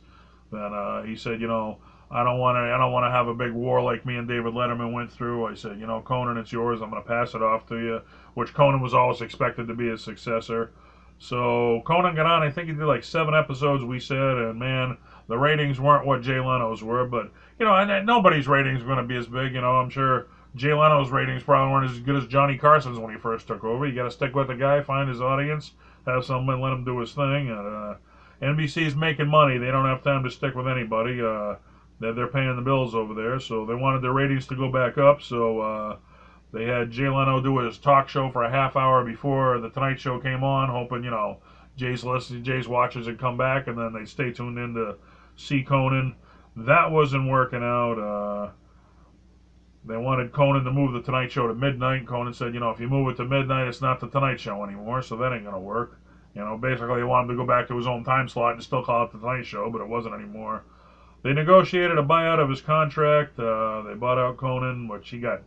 Then 0.52 0.74
uh, 0.74 1.04
he 1.04 1.16
said, 1.16 1.42
you 1.42 1.48
know, 1.48 1.78
I 2.10 2.24
don't 2.24 2.40
want 2.40 2.56
to 2.56 2.62
I 2.62 2.78
don't 2.78 2.94
want 2.94 3.06
to 3.06 3.12
have 3.12 3.28
a 3.28 3.34
big 3.34 3.52
war 3.52 3.82
like 3.82 4.06
me 4.06 4.16
and 4.16 4.28
David 4.28 4.54
Letterman 4.54 4.94
went 4.94 5.12
through. 5.12 5.46
I 5.46 5.56
said, 5.56 5.80
you 5.80 5.88
know, 5.88 6.02
Conan, 6.02 6.38
it's 6.38 6.52
yours. 6.54 6.82
I'm 6.82 6.90
going 6.90 7.02
to 7.02 7.08
pass 7.08 7.36
it 7.36 7.42
off 7.42 7.68
to 7.68 7.76
you, 7.76 8.02
which 8.36 8.54
Conan 8.54 8.82
was 8.82 8.94
always 8.94 9.22
expected 9.22 9.68
to 9.68 9.74
be 9.74 9.90
his 9.90 10.04
successor. 10.04 10.72
So 11.20 11.82
Conan 11.86 12.16
got 12.16 12.28
on. 12.28 12.44
I 12.44 12.52
think 12.52 12.70
he 12.70 12.74
did 12.76 12.86
like 12.86 13.04
seven 13.04 13.34
episodes. 13.34 13.84
We 13.84 14.00
said, 14.00 14.38
and 14.38 14.58
man, 14.58 14.98
the 15.28 15.38
ratings 15.38 15.80
weren't 15.80 16.06
what 16.06 16.22
Jay 16.22 16.40
Leno's 16.40 16.84
were, 16.84 17.06
but 17.06 17.32
you 17.60 17.66
know, 17.66 17.76
and, 17.76 17.92
and 17.92 18.06
nobody's 18.06 18.48
ratings 18.48 18.84
going 18.84 18.98
to 18.98 19.04
be 19.04 19.18
as 19.18 19.28
big. 19.28 19.54
You 19.54 19.62
know, 19.62 19.76
I'm 19.76 19.90
sure 19.90 20.28
Jay 20.56 20.74
Leno's 20.74 21.12
ratings 21.12 21.44
probably 21.44 21.72
weren't 21.72 21.92
as 21.92 22.00
good 22.00 22.16
as 22.16 22.28
Johnny 22.28 22.58
Carson's 22.58 23.00
when 23.00 23.14
he 23.14 23.20
first 23.20 23.48
took 23.48 23.64
over. 23.64 23.86
You 23.86 23.96
got 23.96 24.04
to 24.04 24.12
stick 24.12 24.36
with 24.36 24.48
the 24.48 24.56
guy, 24.56 24.82
find 24.82 25.10
his 25.10 25.22
audience, 25.22 25.74
have 26.06 26.26
someone 26.26 26.62
let 26.62 26.74
him 26.74 26.84
do 26.84 27.00
his 27.00 27.14
thing. 27.14 27.52
Uh, 27.52 27.96
NBC's 28.42 28.96
making 28.96 29.28
money; 29.28 29.58
they 29.58 29.72
don't 29.72 29.86
have 29.86 30.04
time 30.04 30.24
to 30.24 30.32
stick 30.32 30.56
with 30.56 30.68
anybody. 30.68 31.22
Uh, 31.22 31.56
they're, 32.00 32.14
they're 32.14 32.28
paying 32.28 32.56
the 32.56 32.62
bills 32.62 32.96
over 32.96 33.14
there, 33.14 33.40
so 33.40 33.66
they 33.66 33.76
wanted 33.76 34.02
their 34.02 34.14
ratings 34.14 34.48
to 34.48 34.56
go 34.56 34.72
back 34.72 34.98
up. 34.98 35.22
So 35.22 35.60
uh, 35.60 35.98
they 36.54 36.66
had 36.66 36.92
Jay 36.92 37.10
Leno 37.10 37.42
do 37.42 37.60
his 37.60 37.78
talk 37.78 38.08
show 38.10 38.30
for 38.32 38.44
a 38.44 38.50
half 38.50 38.76
hour 38.76 39.04
before 39.04 39.60
the 39.60 39.70
Tonight 39.70 40.00
Show 40.00 40.20
came 40.20 40.44
on, 40.44 40.70
hoping 40.70 41.04
you 41.04 41.12
know 41.12 41.38
Jay's 41.76 42.04
listening, 42.04 42.44
Jay's 42.44 42.68
watchers 42.68 43.08
would 43.08 43.20
come 43.20 43.38
back, 43.38 43.68
and 43.68 43.78
then 43.78 43.94
they'd 43.94 44.08
stay 44.08 44.32
tuned 44.32 44.58
in 44.58 44.74
to 44.76 44.96
see 45.36 45.64
Conan. 45.64 46.16
That 46.56 46.92
wasn't 46.92 47.30
working 47.30 47.62
out. 47.62 48.00
Uh, 48.00 48.52
they 49.88 49.98
wanted 49.98 50.34
Conan 50.34 50.64
to 50.64 50.72
move 50.72 50.94
the 50.94 51.02
Tonight 51.02 51.32
Show 51.32 51.48
to 51.48 51.54
midnight. 51.54 52.06
Conan 52.06 52.34
said, 52.34 52.54
you 52.54 52.60
know, 52.60 52.72
if 52.72 52.80
you 52.80 52.88
move 52.88 53.10
it 53.10 53.18
to 53.18 53.26
midnight, 53.26 53.68
it's 53.68 53.82
not 53.82 54.00
the 54.00 54.08
Tonight 54.08 54.40
Show 54.40 54.64
anymore, 54.64 55.02
so 55.02 55.16
that 55.18 55.34
ain't 55.34 55.46
gonna 55.46 55.60
work. 55.60 56.00
You 56.36 56.44
know, 56.44 56.58
basically 56.58 56.98
they 56.98 57.04
wanted 57.04 57.30
to 57.30 57.36
go 57.36 57.46
back 57.46 57.68
to 57.70 57.78
his 57.78 57.88
own 57.88 58.04
time 58.04 58.28
slot 58.28 58.54
and 58.54 58.64
still 58.64 58.84
call 58.84 59.06
it 59.06 59.12
the 59.12 59.20
Tonight 59.20 59.46
Show, 59.46 59.70
but 59.72 59.82
it 59.82 59.88
wasn't 59.88 60.14
anymore. 60.14 60.64
They 61.24 61.34
negotiated 61.34 61.98
a 61.98 62.04
buyout 62.04 62.40
of 62.40 62.50
his 62.50 62.62
contract. 62.62 63.40
Uh, 63.40 63.82
they 63.82 63.96
bought 63.96 64.20
out 64.20 64.38
Conan, 64.38 64.88
which 64.88 65.10
he 65.10 65.20
got 65.20 65.42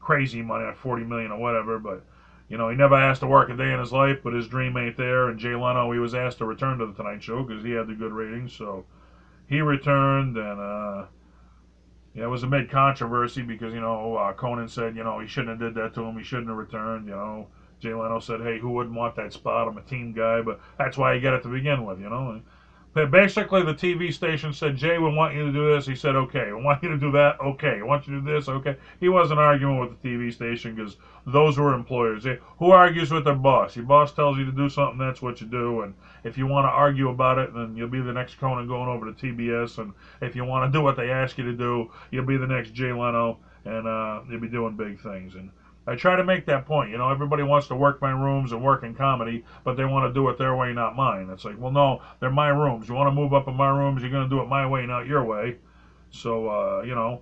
crazy 0.00 0.42
money 0.42 0.64
at 0.64 0.76
40 0.76 1.04
million 1.04 1.32
or 1.32 1.38
whatever, 1.38 1.78
but 1.78 2.04
you 2.48 2.56
know, 2.56 2.68
he 2.68 2.76
never 2.76 2.94
asked 2.94 3.20
to 3.20 3.26
work 3.26 3.48
a 3.48 3.56
day 3.56 3.72
in 3.72 3.80
his 3.80 3.92
life, 3.92 4.18
but 4.22 4.32
his 4.32 4.46
dream 4.46 4.76
ain't 4.76 4.96
there. 4.96 5.28
And 5.28 5.38
Jay 5.38 5.54
Leno, 5.54 5.90
he 5.90 5.98
was 5.98 6.14
asked 6.14 6.38
to 6.38 6.44
return 6.44 6.78
to 6.78 6.86
the 6.86 6.92
Tonight 6.92 7.22
Show 7.22 7.42
because 7.42 7.64
he 7.64 7.72
had 7.72 7.88
the 7.88 7.94
good 7.94 8.12
ratings, 8.12 8.52
so 8.52 8.84
he 9.48 9.60
returned, 9.60 10.36
and 10.36 10.60
uh, 10.60 11.06
yeah, 12.16 12.24
it 12.24 12.28
was 12.28 12.42
a 12.42 12.46
mid 12.46 12.70
controversy 12.70 13.42
because 13.42 13.74
you 13.74 13.80
know 13.80 14.16
uh, 14.16 14.32
Conan 14.32 14.68
said 14.68 14.96
you 14.96 15.04
know 15.04 15.20
he 15.20 15.26
shouldn't 15.26 15.60
have 15.60 15.74
did 15.74 15.74
that 15.82 15.94
to 15.94 16.02
him, 16.02 16.16
he 16.16 16.24
shouldn't 16.24 16.48
have 16.48 16.56
returned. 16.56 17.06
You 17.06 17.14
know, 17.14 17.46
Jay 17.80 17.92
Leno 17.92 18.18
said, 18.18 18.40
hey, 18.40 18.58
who 18.58 18.70
wouldn't 18.70 18.94
want 18.94 19.16
that 19.16 19.32
spot? 19.32 19.68
I'm 19.68 19.76
a 19.76 19.82
team 19.82 20.12
guy, 20.12 20.40
but 20.40 20.58
that's 20.78 20.96
why 20.96 21.12
you 21.12 21.20
get 21.20 21.34
it 21.34 21.42
to 21.42 21.48
begin 21.48 21.84
with, 21.84 22.00
you 22.00 22.08
know. 22.08 22.30
And, 22.30 22.42
basically 23.04 23.62
the 23.62 23.74
TV 23.74 24.10
station 24.10 24.54
said, 24.54 24.76
Jay, 24.76 24.96
we 24.96 25.12
want 25.12 25.34
you 25.34 25.44
to 25.44 25.52
do 25.52 25.74
this. 25.74 25.86
He 25.86 25.94
said, 25.94 26.16
okay. 26.16 26.46
We 26.46 26.62
want 26.62 26.82
you 26.82 26.88
to 26.88 26.96
do 26.96 27.12
that. 27.12 27.38
Okay. 27.40 27.76
We 27.76 27.82
want 27.82 28.06
you 28.06 28.14
to 28.14 28.20
do 28.20 28.32
this. 28.32 28.48
Okay. 28.48 28.76
He 29.00 29.10
wasn't 29.10 29.38
arguing 29.38 29.78
with 29.78 30.00
the 30.00 30.08
TV 30.08 30.32
station 30.32 30.74
because 30.74 30.96
those 31.26 31.58
were 31.58 31.74
employers. 31.74 32.24
Who 32.58 32.70
argues 32.70 33.10
with 33.10 33.24
their 33.24 33.34
boss? 33.34 33.76
Your 33.76 33.84
boss 33.84 34.12
tells 34.12 34.38
you 34.38 34.46
to 34.46 34.52
do 34.52 34.70
something, 34.70 34.98
that's 34.98 35.20
what 35.20 35.42
you 35.42 35.46
do. 35.46 35.82
And 35.82 35.92
if 36.24 36.38
you 36.38 36.46
want 36.46 36.64
to 36.64 36.70
argue 36.70 37.10
about 37.10 37.36
it, 37.36 37.52
then 37.52 37.76
you'll 37.76 37.88
be 37.88 38.00
the 38.00 38.12
next 38.12 38.38
Conan 38.38 38.66
going 38.66 38.88
over 38.88 39.12
to 39.12 39.12
TBS. 39.12 39.76
And 39.78 39.92
if 40.22 40.34
you 40.34 40.44
want 40.44 40.72
to 40.72 40.78
do 40.78 40.82
what 40.82 40.96
they 40.96 41.10
ask 41.10 41.36
you 41.36 41.44
to 41.44 41.52
do, 41.52 41.90
you'll 42.10 42.24
be 42.24 42.38
the 42.38 42.46
next 42.46 42.72
Jay 42.72 42.92
Leno, 42.92 43.38
and 43.66 43.86
uh, 43.86 44.22
you'll 44.30 44.40
be 44.40 44.48
doing 44.48 44.76
big 44.76 45.00
things. 45.02 45.34
And 45.34 45.50
I 45.86 45.94
try 45.94 46.16
to 46.16 46.24
make 46.24 46.46
that 46.46 46.66
point. 46.66 46.90
You 46.90 46.98
know, 46.98 47.10
everybody 47.10 47.42
wants 47.42 47.68
to 47.68 47.76
work 47.76 48.02
my 48.02 48.10
rooms 48.10 48.52
and 48.52 48.62
work 48.62 48.82
in 48.82 48.94
comedy, 48.94 49.44
but 49.64 49.76
they 49.76 49.84
want 49.84 50.08
to 50.08 50.12
do 50.12 50.28
it 50.28 50.38
their 50.38 50.56
way, 50.56 50.72
not 50.72 50.96
mine. 50.96 51.28
It's 51.30 51.44
like, 51.44 51.58
well, 51.58 51.70
no, 51.70 52.02
they're 52.20 52.30
my 52.30 52.48
rooms. 52.48 52.88
You 52.88 52.94
want 52.94 53.06
to 53.06 53.12
move 53.12 53.32
up 53.32 53.46
in 53.48 53.54
my 53.54 53.68
rooms, 53.68 54.02
you're 54.02 54.10
going 54.10 54.28
to 54.28 54.34
do 54.34 54.40
it 54.40 54.48
my 54.48 54.66
way, 54.66 54.84
not 54.86 55.06
your 55.06 55.24
way. 55.24 55.56
So, 56.10 56.48
uh, 56.48 56.82
you 56.82 56.94
know, 56.94 57.20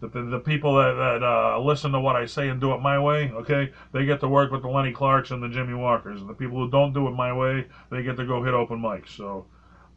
the, 0.00 0.08
the, 0.08 0.22
the 0.22 0.38
people 0.38 0.76
that, 0.76 0.92
that 0.92 1.22
uh, 1.22 1.58
listen 1.58 1.90
to 1.92 2.00
what 2.00 2.14
I 2.14 2.24
say 2.24 2.48
and 2.48 2.60
do 2.60 2.72
it 2.72 2.80
my 2.80 2.98
way, 2.98 3.30
okay, 3.32 3.72
they 3.92 4.04
get 4.04 4.20
to 4.20 4.28
work 4.28 4.52
with 4.52 4.62
the 4.62 4.68
Lenny 4.68 4.92
Clarks 4.92 5.30
and 5.32 5.42
the 5.42 5.48
Jimmy 5.48 5.74
Walkers. 5.74 6.20
And 6.20 6.28
the 6.28 6.34
people 6.34 6.56
who 6.56 6.70
don't 6.70 6.92
do 6.92 7.08
it 7.08 7.12
my 7.12 7.32
way, 7.32 7.66
they 7.90 8.02
get 8.02 8.16
to 8.16 8.24
go 8.24 8.44
hit 8.44 8.54
open 8.54 8.80
mics. 8.80 9.16
So, 9.16 9.46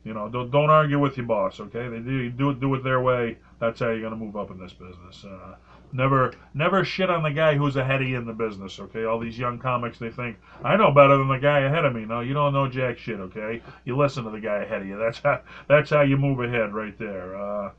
you 0.03 0.13
know, 0.13 0.29
don't, 0.29 0.51
don't 0.51 0.69
argue 0.69 0.99
with 0.99 1.17
your 1.17 1.25
boss, 1.25 1.59
okay? 1.59 1.87
They 1.87 1.99
do, 1.99 2.29
do 2.29 2.49
it 2.51 2.59
do 2.59 2.73
it 2.75 2.83
their 2.83 3.01
way. 3.01 3.37
That's 3.59 3.79
how 3.79 3.89
you're 3.89 4.09
to 4.09 4.15
move 4.15 4.35
up 4.35 4.51
in 4.51 4.59
this 4.59 4.73
business. 4.73 5.23
Uh, 5.23 5.55
Never, 5.93 6.33
never 6.53 6.85
shit 6.85 7.09
on 7.09 7.23
the 7.23 7.31
guy 7.31 7.55
who's 7.55 7.75
ahead 7.75 8.01
of 8.01 8.07
you 8.07 8.17
in 8.17 8.25
the 8.25 8.33
business. 8.33 8.79
Okay, 8.79 9.03
all 9.03 9.19
these 9.19 9.37
young 9.37 9.59
comics 9.59 9.99
they 9.99 10.09
think 10.09 10.37
I 10.63 10.77
know 10.77 10.91
better 10.91 11.17
than 11.17 11.27
the 11.27 11.37
guy 11.37 11.59
ahead 11.59 11.83
of 11.83 11.93
me. 11.93 12.05
No, 12.05 12.21
you 12.21 12.33
don't 12.33 12.53
know 12.53 12.69
jack 12.69 12.97
shit. 12.97 13.19
Okay, 13.19 13.61
you 13.83 13.97
listen 13.97 14.23
to 14.23 14.29
the 14.29 14.39
guy 14.39 14.63
ahead 14.63 14.81
of 14.81 14.87
you. 14.87 14.97
That's 14.97 15.19
how 15.19 15.41
that's 15.67 15.89
how 15.89 16.01
you 16.01 16.17
move 16.17 16.39
ahead 16.39 16.73
right 16.73 16.97
there. 16.97 17.35
Uh, 17.35 17.71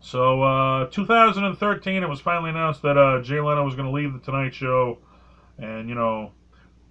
so, 0.00 0.42
uh, 0.42 0.86
2013, 0.86 2.02
it 2.02 2.08
was 2.08 2.20
finally 2.20 2.50
announced 2.50 2.82
that 2.82 2.96
uh, 2.96 3.20
Jay 3.20 3.40
Leno 3.40 3.64
was 3.64 3.74
going 3.74 3.86
to 3.86 3.92
leave 3.92 4.12
the 4.12 4.20
Tonight 4.20 4.54
Show, 4.54 4.98
and 5.58 5.88
you 5.88 5.94
know, 5.94 6.32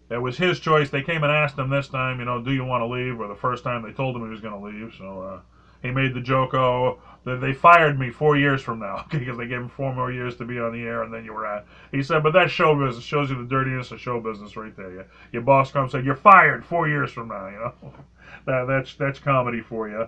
it 0.09 0.17
was 0.17 0.37
his 0.37 0.59
choice. 0.59 0.89
They 0.89 1.01
came 1.01 1.23
and 1.23 1.31
asked 1.31 1.57
him 1.57 1.69
this 1.69 1.87
time, 1.87 2.19
you 2.19 2.25
know, 2.25 2.41
do 2.41 2.51
you 2.51 2.63
want 2.63 2.81
to 2.81 2.87
leave? 2.87 3.19
Or 3.19 3.27
the 3.27 3.35
first 3.35 3.63
time 3.63 3.81
they 3.81 3.91
told 3.91 4.15
him 4.15 4.23
he 4.23 4.29
was 4.29 4.41
going 4.41 4.59
to 4.59 4.65
leave. 4.65 4.93
So 4.97 5.21
uh, 5.21 5.39
he 5.81 5.91
made 5.91 6.13
the 6.13 6.21
joke, 6.21 6.53
oh, 6.53 6.99
they 7.25 7.51
fired 7.53 7.99
me 7.99 8.09
four 8.09 8.37
years 8.37 8.61
from 8.61 8.79
now 8.79 9.05
because 9.11 9.37
they 9.37 9.47
gave 9.47 9.59
him 9.59 9.69
four 9.69 9.93
more 9.93 10.11
years 10.11 10.37
to 10.37 10.45
be 10.45 10.59
on 10.59 10.71
the 10.71 10.81
air, 10.81 11.03
and 11.03 11.13
then 11.13 11.25
you 11.25 11.33
were 11.33 11.45
at. 11.45 11.65
He 11.91 12.01
said, 12.01 12.23
but 12.23 12.33
that 12.33 12.49
show 12.49 12.73
business. 12.75 13.03
Shows 13.03 13.29
you 13.29 13.37
the 13.37 13.43
dirtiness 13.43 13.91
of 13.91 13.99
show 13.99 14.19
business 14.19 14.55
right 14.55 14.75
there. 14.75 14.91
Your, 14.91 15.05
your 15.33 15.41
boss 15.41 15.71
comes 15.71 15.93
and 15.93 15.99
said, 15.99 16.05
you're 16.05 16.15
fired 16.15 16.65
four 16.65 16.87
years 16.87 17.11
from 17.11 17.27
now. 17.27 17.47
You 17.47 17.57
know, 17.57 17.93
that 18.45 18.65
that's 18.67 18.95
that's 18.95 19.19
comedy 19.19 19.61
for 19.61 19.89
you. 19.89 20.07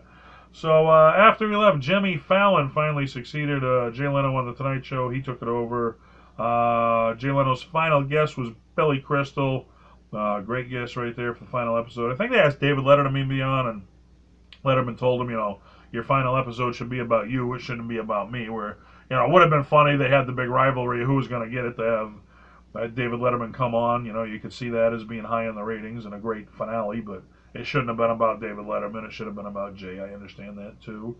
So 0.51 0.87
uh, 0.87 1.13
after 1.15 1.47
he 1.49 1.55
left, 1.55 1.79
Jimmy 1.79 2.17
Fallon 2.17 2.69
finally 2.69 3.05
succeeded 3.05 3.63
uh, 3.63 3.91
Jay 3.91 4.07
Leno 4.07 4.35
on 4.35 4.47
the 4.47 4.53
Tonight 4.53 4.83
Show. 4.83 5.09
He 5.09 5.21
took 5.21 5.41
it 5.41 5.47
over. 5.47 5.97
Uh, 6.37 7.13
Jay 7.15 7.31
Leno's 7.31 7.61
final 7.61 8.03
guest 8.03 8.37
was 8.37 8.49
Billy 8.75 8.99
Crystal. 8.99 9.67
Uh, 10.11 10.39
great 10.39 10.69
guest 10.69 10.95
right 10.95 11.15
there 11.15 11.33
for 11.33 11.43
the 11.43 11.49
final 11.49 11.77
episode. 11.77 12.11
I 12.11 12.15
think 12.15 12.31
they 12.31 12.39
asked 12.39 12.59
David 12.59 12.83
Letterman 12.83 13.23
to 13.23 13.25
be 13.29 13.41
on, 13.41 13.67
and 13.67 13.81
Letterman 14.65 14.97
told 14.97 15.21
him, 15.21 15.29
you 15.29 15.35
know, 15.35 15.59
your 15.91 16.03
final 16.03 16.35
episode 16.35 16.75
should 16.75 16.89
be 16.89 16.99
about 16.99 17.29
you. 17.29 17.53
It 17.53 17.61
shouldn't 17.61 17.87
be 17.87 17.97
about 17.97 18.31
me. 18.31 18.49
Where 18.49 18.77
you 19.09 19.15
know 19.15 19.25
it 19.25 19.31
would 19.31 19.41
have 19.41 19.49
been 19.49 19.63
funny. 19.63 19.95
They 19.95 20.09
had 20.09 20.25
the 20.25 20.31
big 20.31 20.49
rivalry. 20.49 21.03
Who 21.03 21.15
was 21.15 21.27
going 21.27 21.47
to 21.47 21.53
get 21.53 21.65
it 21.65 21.75
to 21.77 21.83
have 21.83 22.11
uh, 22.75 22.87
David 22.87 23.19
Letterman 23.19 23.53
come 23.53 23.73
on? 23.73 24.05
You 24.05 24.13
know, 24.13 24.23
you 24.23 24.39
could 24.39 24.53
see 24.53 24.69
that 24.69 24.93
as 24.93 25.03
being 25.03 25.23
high 25.23 25.47
in 25.47 25.55
the 25.55 25.63
ratings 25.63 26.05
and 26.05 26.13
a 26.13 26.19
great 26.19 26.49
finale. 26.51 26.99
But 26.99 27.23
it 27.53 27.65
shouldn't 27.65 27.89
have 27.89 27.97
been 27.97 28.11
about 28.11 28.39
David 28.39 28.65
Letterman. 28.65 29.05
It 29.05 29.13
should 29.13 29.25
have 29.25 29.35
been 29.35 29.45
about 29.47 29.75
Jay. 29.75 29.99
I 29.99 30.13
understand 30.13 30.57
that 30.57 30.79
too. 30.81 31.15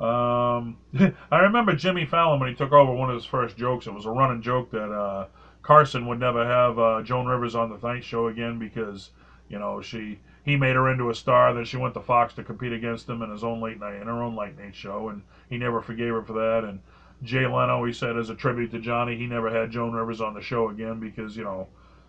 Um, 0.00 0.76
I 1.30 1.38
remember 1.38 1.74
Jimmy 1.74 2.04
Fallon 2.04 2.40
when 2.40 2.48
he 2.48 2.54
took 2.54 2.72
over. 2.72 2.92
One 2.92 3.10
of 3.10 3.14
his 3.14 3.24
first 3.24 3.56
jokes. 3.56 3.86
It 3.86 3.92
was 3.92 4.06
a 4.06 4.10
running 4.10 4.42
joke 4.42 4.70
that 4.70 4.92
uh, 4.92 5.26
Carson 5.66 6.06
would 6.06 6.20
never 6.20 6.46
have 6.46 6.78
uh, 6.78 7.02
Joan 7.02 7.26
Rivers 7.26 7.56
on 7.56 7.70
the 7.70 7.76
Tonight 7.76 8.04
Show 8.04 8.28
again 8.28 8.56
because 8.56 9.10
you 9.48 9.58
know 9.58 9.80
she 9.80 10.20
he 10.44 10.54
made 10.54 10.76
her 10.76 10.88
into 10.88 11.10
a 11.10 11.14
star. 11.14 11.52
Then 11.52 11.64
she 11.64 11.76
went 11.76 11.92
to 11.94 12.00
Fox 12.00 12.34
to 12.34 12.44
compete 12.44 12.72
against 12.72 13.08
him 13.08 13.20
in 13.20 13.30
his 13.30 13.42
own 13.42 13.60
late 13.60 13.80
night, 13.80 13.96
in 14.00 14.06
her 14.06 14.22
own 14.22 14.36
late 14.36 14.56
night 14.56 14.76
show, 14.76 15.08
and 15.08 15.22
he 15.50 15.58
never 15.58 15.80
forgave 15.80 16.12
her 16.12 16.22
for 16.22 16.34
that. 16.34 16.62
And 16.62 16.78
Jay 17.24 17.48
Leno, 17.48 17.82
he 17.82 17.92
said 17.92 18.16
as 18.16 18.30
a 18.30 18.34
tribute 18.36 18.70
to 18.70 18.78
Johnny, 18.78 19.16
he 19.16 19.26
never 19.26 19.50
had 19.50 19.72
Joan 19.72 19.92
Rivers 19.92 20.20
on 20.20 20.34
the 20.34 20.40
show 20.40 20.68
again 20.68 21.00
because 21.00 21.36
you 21.36 21.42
know 21.42 21.66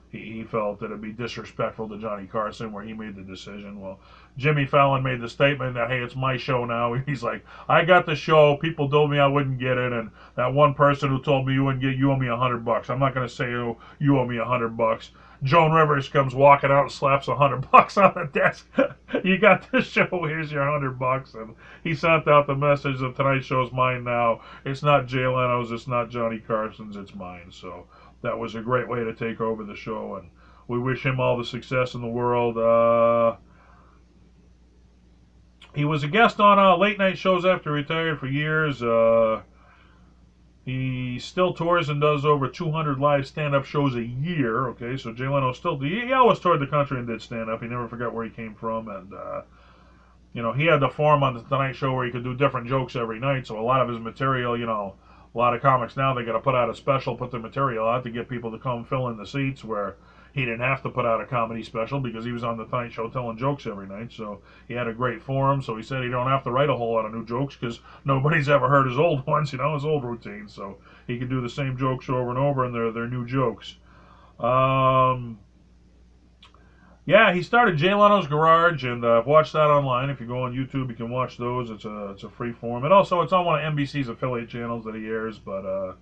he, 0.10 0.44
felt 0.44 0.80
that 0.80 0.86
it'd 0.86 1.02
be 1.02 1.12
disrespectful 1.12 1.90
to 1.90 1.98
Johnny 1.98 2.28
Carson 2.28 2.72
where 2.72 2.84
he 2.84 2.94
made 2.94 3.16
the 3.16 3.22
decision. 3.22 3.82
Well, 3.82 4.00
Jimmy 4.38 4.66
Fallon 4.66 5.04
made 5.04 5.20
the 5.20 5.30
statement 5.30 5.74
that 5.74 5.90
hey, 5.90 6.00
it's 6.00 6.16
my 6.16 6.38
show 6.38 6.66
now. 6.66 6.94
He's 7.06 7.24
like, 7.24 7.46
I 7.68 7.84
got 7.84 8.06
the 8.06 8.16
show. 8.16 8.58
People 8.58 8.90
told 8.90 9.12
me 9.12 9.20
I 9.20 9.28
wouldn't 9.28 9.60
get 9.60 9.78
it, 9.78 9.92
and 9.92 10.12
that 10.36 10.54
one 10.54 10.74
person 10.74 11.10
who 11.10 11.22
told 11.22 11.46
me 11.46 11.54
you 11.54 11.66
wouldn't 11.66 11.84
get, 11.84 11.98
you 11.98 12.12
owe 12.12 12.16
me 12.16 12.28
a 12.28 12.38
hundred 12.38 12.64
bucks. 12.64 12.90
I'm 12.90 13.00
not 13.00 13.14
gonna 13.14 13.28
say 13.28 13.46
oh, 13.46 13.78
you 14.00 14.18
owe 14.18 14.26
me 14.26 14.38
a 14.38 14.46
hundred 14.46 14.78
bucks. 14.78 15.12
Joan 15.44 15.72
Rivers 15.72 16.10
comes 16.10 16.34
walking 16.34 16.72
out 16.72 16.84
and 16.84 16.92
slaps 16.92 17.28
a 17.28 17.36
hundred 17.36 17.70
bucks 17.72 17.98
on 17.98 18.14
the 18.16 18.26
desk. 18.26 18.68
you 19.24 19.38
got 19.38 19.72
this 19.72 19.86
show. 19.86 20.08
Here's 20.26 20.52
your 20.52 20.70
hundred 20.70 20.98
bucks. 20.98 21.34
And 21.36 21.54
he 21.84 21.94
sent 21.94 22.28
out 22.28 22.48
the 22.48 22.56
message 22.56 23.00
that 23.00 23.16
tonight's 23.16 23.46
show's 23.46 23.72
mine 23.72 24.04
now. 24.04 24.42
It's 24.66 24.84
not 24.84 25.06
Jay 25.06 25.28
Leno's. 25.28 25.72
It's 25.72 25.88
not 25.88 26.10
Johnny 26.10 26.40
Carson's. 26.40 26.96
It's 26.96 27.14
mine. 27.14 27.52
So 27.52 27.86
that 28.22 28.38
was 28.38 28.56
a 28.56 28.62
great 28.62 28.88
way 28.88 29.04
to 29.04 29.14
take 29.14 29.42
over 29.42 29.64
the 29.64 29.76
show. 29.76 30.16
And 30.16 30.30
we 30.68 30.80
wish 30.80 31.06
him 31.06 31.20
all 31.20 31.38
the 31.38 31.44
success 31.46 31.94
in 31.94 32.02
the 32.02 32.08
world. 32.08 32.58
Uh, 32.58 33.38
he 35.76 35.86
was 35.86 36.04
a 36.04 36.08
guest 36.08 36.40
on 36.40 36.60
uh, 36.60 36.76
late 36.76 36.98
night 36.98 37.18
shows 37.18 37.46
after 37.46 37.72
retired 37.72 38.20
for 38.20 38.28
years. 38.28 38.82
Uh, 38.84 39.42
He 40.66 41.18
still 41.18 41.52
tours 41.54 41.90
and 41.90 42.00
does 42.02 42.26
over 42.26 42.48
200 42.48 43.00
live 43.00 43.26
stand-up 43.26 43.66
shows 43.66 43.96
a 43.96 44.04
year. 44.04 44.68
Okay, 44.70 44.98
so 44.98 45.12
Jay 45.12 45.28
Leno 45.28 45.52
still 45.54 45.80
he, 45.80 46.06
he 46.06 46.14
always 46.14 46.40
toured 46.40 46.60
the 46.60 46.68
country 46.68 47.00
and 47.00 47.08
did 47.08 47.22
stand-up. 47.22 47.62
He 47.62 47.68
never 47.68 47.88
forgot 47.88 48.14
where 48.14 48.26
he 48.26 48.30
came 48.30 48.54
from, 48.54 48.88
and 48.90 49.14
uh, 49.14 49.42
you 50.34 50.42
know 50.42 50.54
he 50.54 50.66
had 50.66 50.80
the 50.82 50.90
form 50.90 51.24
on 51.24 51.34
the 51.36 51.42
Tonight 51.44 51.76
Show 51.76 51.94
where 51.94 52.06
he 52.06 52.12
could 52.12 52.24
do 52.24 52.34
different 52.34 52.68
jokes 52.68 52.96
every 52.96 53.20
night. 53.20 53.48
So 53.48 53.60
a 53.60 53.62
lot 53.62 53.82
of 53.82 53.90
his 53.90 54.00
material, 54.00 54.58
you 54.58 54.66
know, 54.66 54.96
a 55.34 55.38
lot 55.38 55.54
of 55.54 55.62
comics 55.62 55.98
now 55.98 56.14
they 56.14 56.24
got 56.24 56.34
to 56.34 56.40
put 56.40 56.56
out 56.56 56.70
a 56.70 56.76
special, 56.76 57.16
put 57.16 57.32
their 57.32 57.40
material 57.40 57.88
out 57.88 58.04
to 58.04 58.10
get 58.10 58.30
people 58.30 58.52
to 58.52 58.58
come 58.58 58.86
fill 58.86 59.10
in 59.10 59.18
the 59.18 59.26
seats 59.26 59.64
where 59.64 59.96
he 60.34 60.46
didn't 60.46 60.60
have 60.60 60.84
to 60.84 60.90
put 60.90 61.06
out 61.06 61.20
a 61.20 61.26
comedy 61.26 61.64
special 61.64 62.00
because 62.00 62.24
he 62.24 62.32
was 62.32 62.44
on 62.44 62.58
the 62.58 62.66
Tonight 62.66 62.92
Show 62.92 63.10
telling 63.10 63.38
jokes 63.38 63.66
every 63.66 63.88
night. 63.88 64.12
So 64.12 64.40
he 64.68 64.76
had 64.76 64.88
a 64.88 64.94
great 64.94 65.22
forum. 65.22 65.64
So 65.64 65.76
he 65.76 65.82
said 65.82 66.04
he 66.04 66.10
don't 66.10 66.28
have 66.28 66.44
to 66.44 66.52
write 66.52 66.70
a 66.70 66.76
whole 66.76 66.94
lot 66.94 67.06
of 67.06 67.14
new 67.14 67.26
jokes 67.26 67.56
because 67.56 67.80
nobody's 68.06 68.48
ever 68.48 68.68
heard 68.68 68.88
his 68.88 69.00
old 69.00 69.26
ones, 69.28 69.52
you 69.52 69.58
know, 69.58 69.74
his 69.74 69.84
old 69.84 70.04
routine. 70.04 70.48
So 70.48 70.78
he 71.08 71.18
could 71.18 71.30
do 71.30 71.42
the 71.42 71.50
same 71.50 71.76
jokes 71.76 72.08
over 72.08 72.30
and 72.30 72.38
over, 72.38 72.66
and 72.66 72.76
they're 72.76 72.92
they're 72.92 73.08
new 73.08 73.26
jokes. 73.26 73.78
Um, 74.40 75.40
yeah, 77.08 77.34
he 77.34 77.42
started 77.42 77.78
Jay 77.78 77.94
Leno's 77.94 78.28
Garage, 78.28 78.84
and 78.84 79.06
uh, 79.06 79.20
I've 79.20 79.28
watched 79.28 79.54
that 79.54 79.70
online. 79.70 80.10
If 80.10 80.20
you 80.20 80.28
go 80.28 80.44
on 80.44 80.54
YouTube, 80.54 80.90
you 80.90 80.96
can 80.96 81.10
watch 81.10 81.38
those. 81.38 81.70
It's 81.70 81.86
a 81.86 82.10
it's 82.10 82.24
a 82.24 82.30
free 82.30 82.52
form, 82.52 82.84
and 82.84 82.92
also 82.92 83.22
it's 83.22 83.32
on 83.32 83.46
one 83.46 83.64
of 83.64 83.74
NBC's 83.74 84.10
affiliate 84.10 84.50
channels 84.50 84.84
that 84.84 84.94
he 84.94 85.08
airs. 85.08 85.40
But 85.40 85.66
uh, 85.66 85.94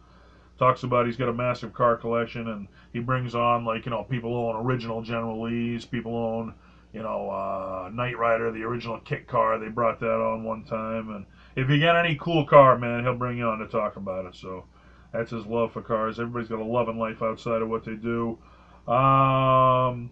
talks 0.58 0.82
about 0.82 1.06
he's 1.06 1.16
got 1.16 1.30
a 1.30 1.34
massive 1.34 1.74
car 1.74 1.96
collection 1.96 2.48
and 2.48 2.68
he 2.92 3.00
brings 3.00 3.36
on 3.36 3.66
like 3.66 3.86
you 3.86 3.92
know 3.92 4.04
people 4.04 4.36
own 4.36 4.56
original 4.56 5.04
General 5.04 5.44
Lees, 5.44 5.86
people 5.86 6.16
own 6.16 6.56
you 6.92 7.04
know 7.04 7.30
uh, 7.30 7.90
Knight 7.94 8.18
Rider, 8.18 8.52
the 8.52 8.64
original 8.64 9.00
kit 9.00 9.28
car. 9.28 9.60
They 9.60 9.68
brought 9.68 10.00
that 10.00 10.20
on 10.20 10.44
one 10.44 10.64
time, 10.64 11.12
and 11.12 11.28
if 11.56 11.70
you 11.70 11.80
got 11.80 12.04
any 12.04 12.16
cool 12.16 12.48
car, 12.48 12.80
man, 12.80 13.04
he'll 13.04 13.16
bring 13.16 13.38
you 13.38 13.46
on 13.46 13.60
to 13.60 13.68
talk 13.68 13.96
about 13.96 14.26
it. 14.26 14.36
So 14.36 14.66
that's 15.14 15.30
his 15.30 15.46
love 15.46 15.72
for 15.72 15.84
cars. 15.84 16.20
Everybody's 16.20 16.50
got 16.50 16.60
a 16.60 16.64
love 16.64 16.90
in 16.90 16.98
life 16.98 17.22
outside 17.22 17.62
of 17.62 17.70
what 17.70 17.86
they 17.86 17.94
do. 17.94 18.40
Um, 18.92 20.10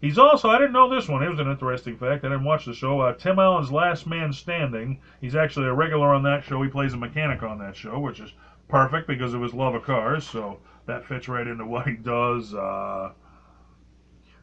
He's 0.00 0.18
also, 0.18 0.50
I 0.50 0.58
didn't 0.58 0.74
know 0.74 0.94
this 0.94 1.08
one. 1.08 1.22
It 1.22 1.30
was 1.30 1.40
an 1.40 1.50
interesting 1.50 1.96
fact. 1.96 2.24
I 2.24 2.28
didn't 2.28 2.44
watch 2.44 2.66
the 2.66 2.74
show. 2.74 3.00
Uh, 3.00 3.14
Tim 3.14 3.38
Allen's 3.38 3.72
Last 3.72 4.06
Man 4.06 4.32
Standing. 4.32 5.00
He's 5.20 5.34
actually 5.34 5.66
a 5.66 5.72
regular 5.72 6.12
on 6.12 6.22
that 6.24 6.44
show. 6.44 6.62
He 6.62 6.68
plays 6.68 6.92
a 6.92 6.98
mechanic 6.98 7.42
on 7.42 7.58
that 7.58 7.74
show, 7.74 7.98
which 7.98 8.20
is 8.20 8.32
perfect 8.68 9.08
because 9.08 9.32
of 9.32 9.40
his 9.40 9.54
love 9.54 9.74
of 9.74 9.84
cars. 9.84 10.28
So 10.28 10.60
that 10.84 11.06
fits 11.06 11.28
right 11.28 11.46
into 11.46 11.64
what 11.66 11.88
he 11.88 11.94
does. 11.94 12.52
Uh, 12.52 13.12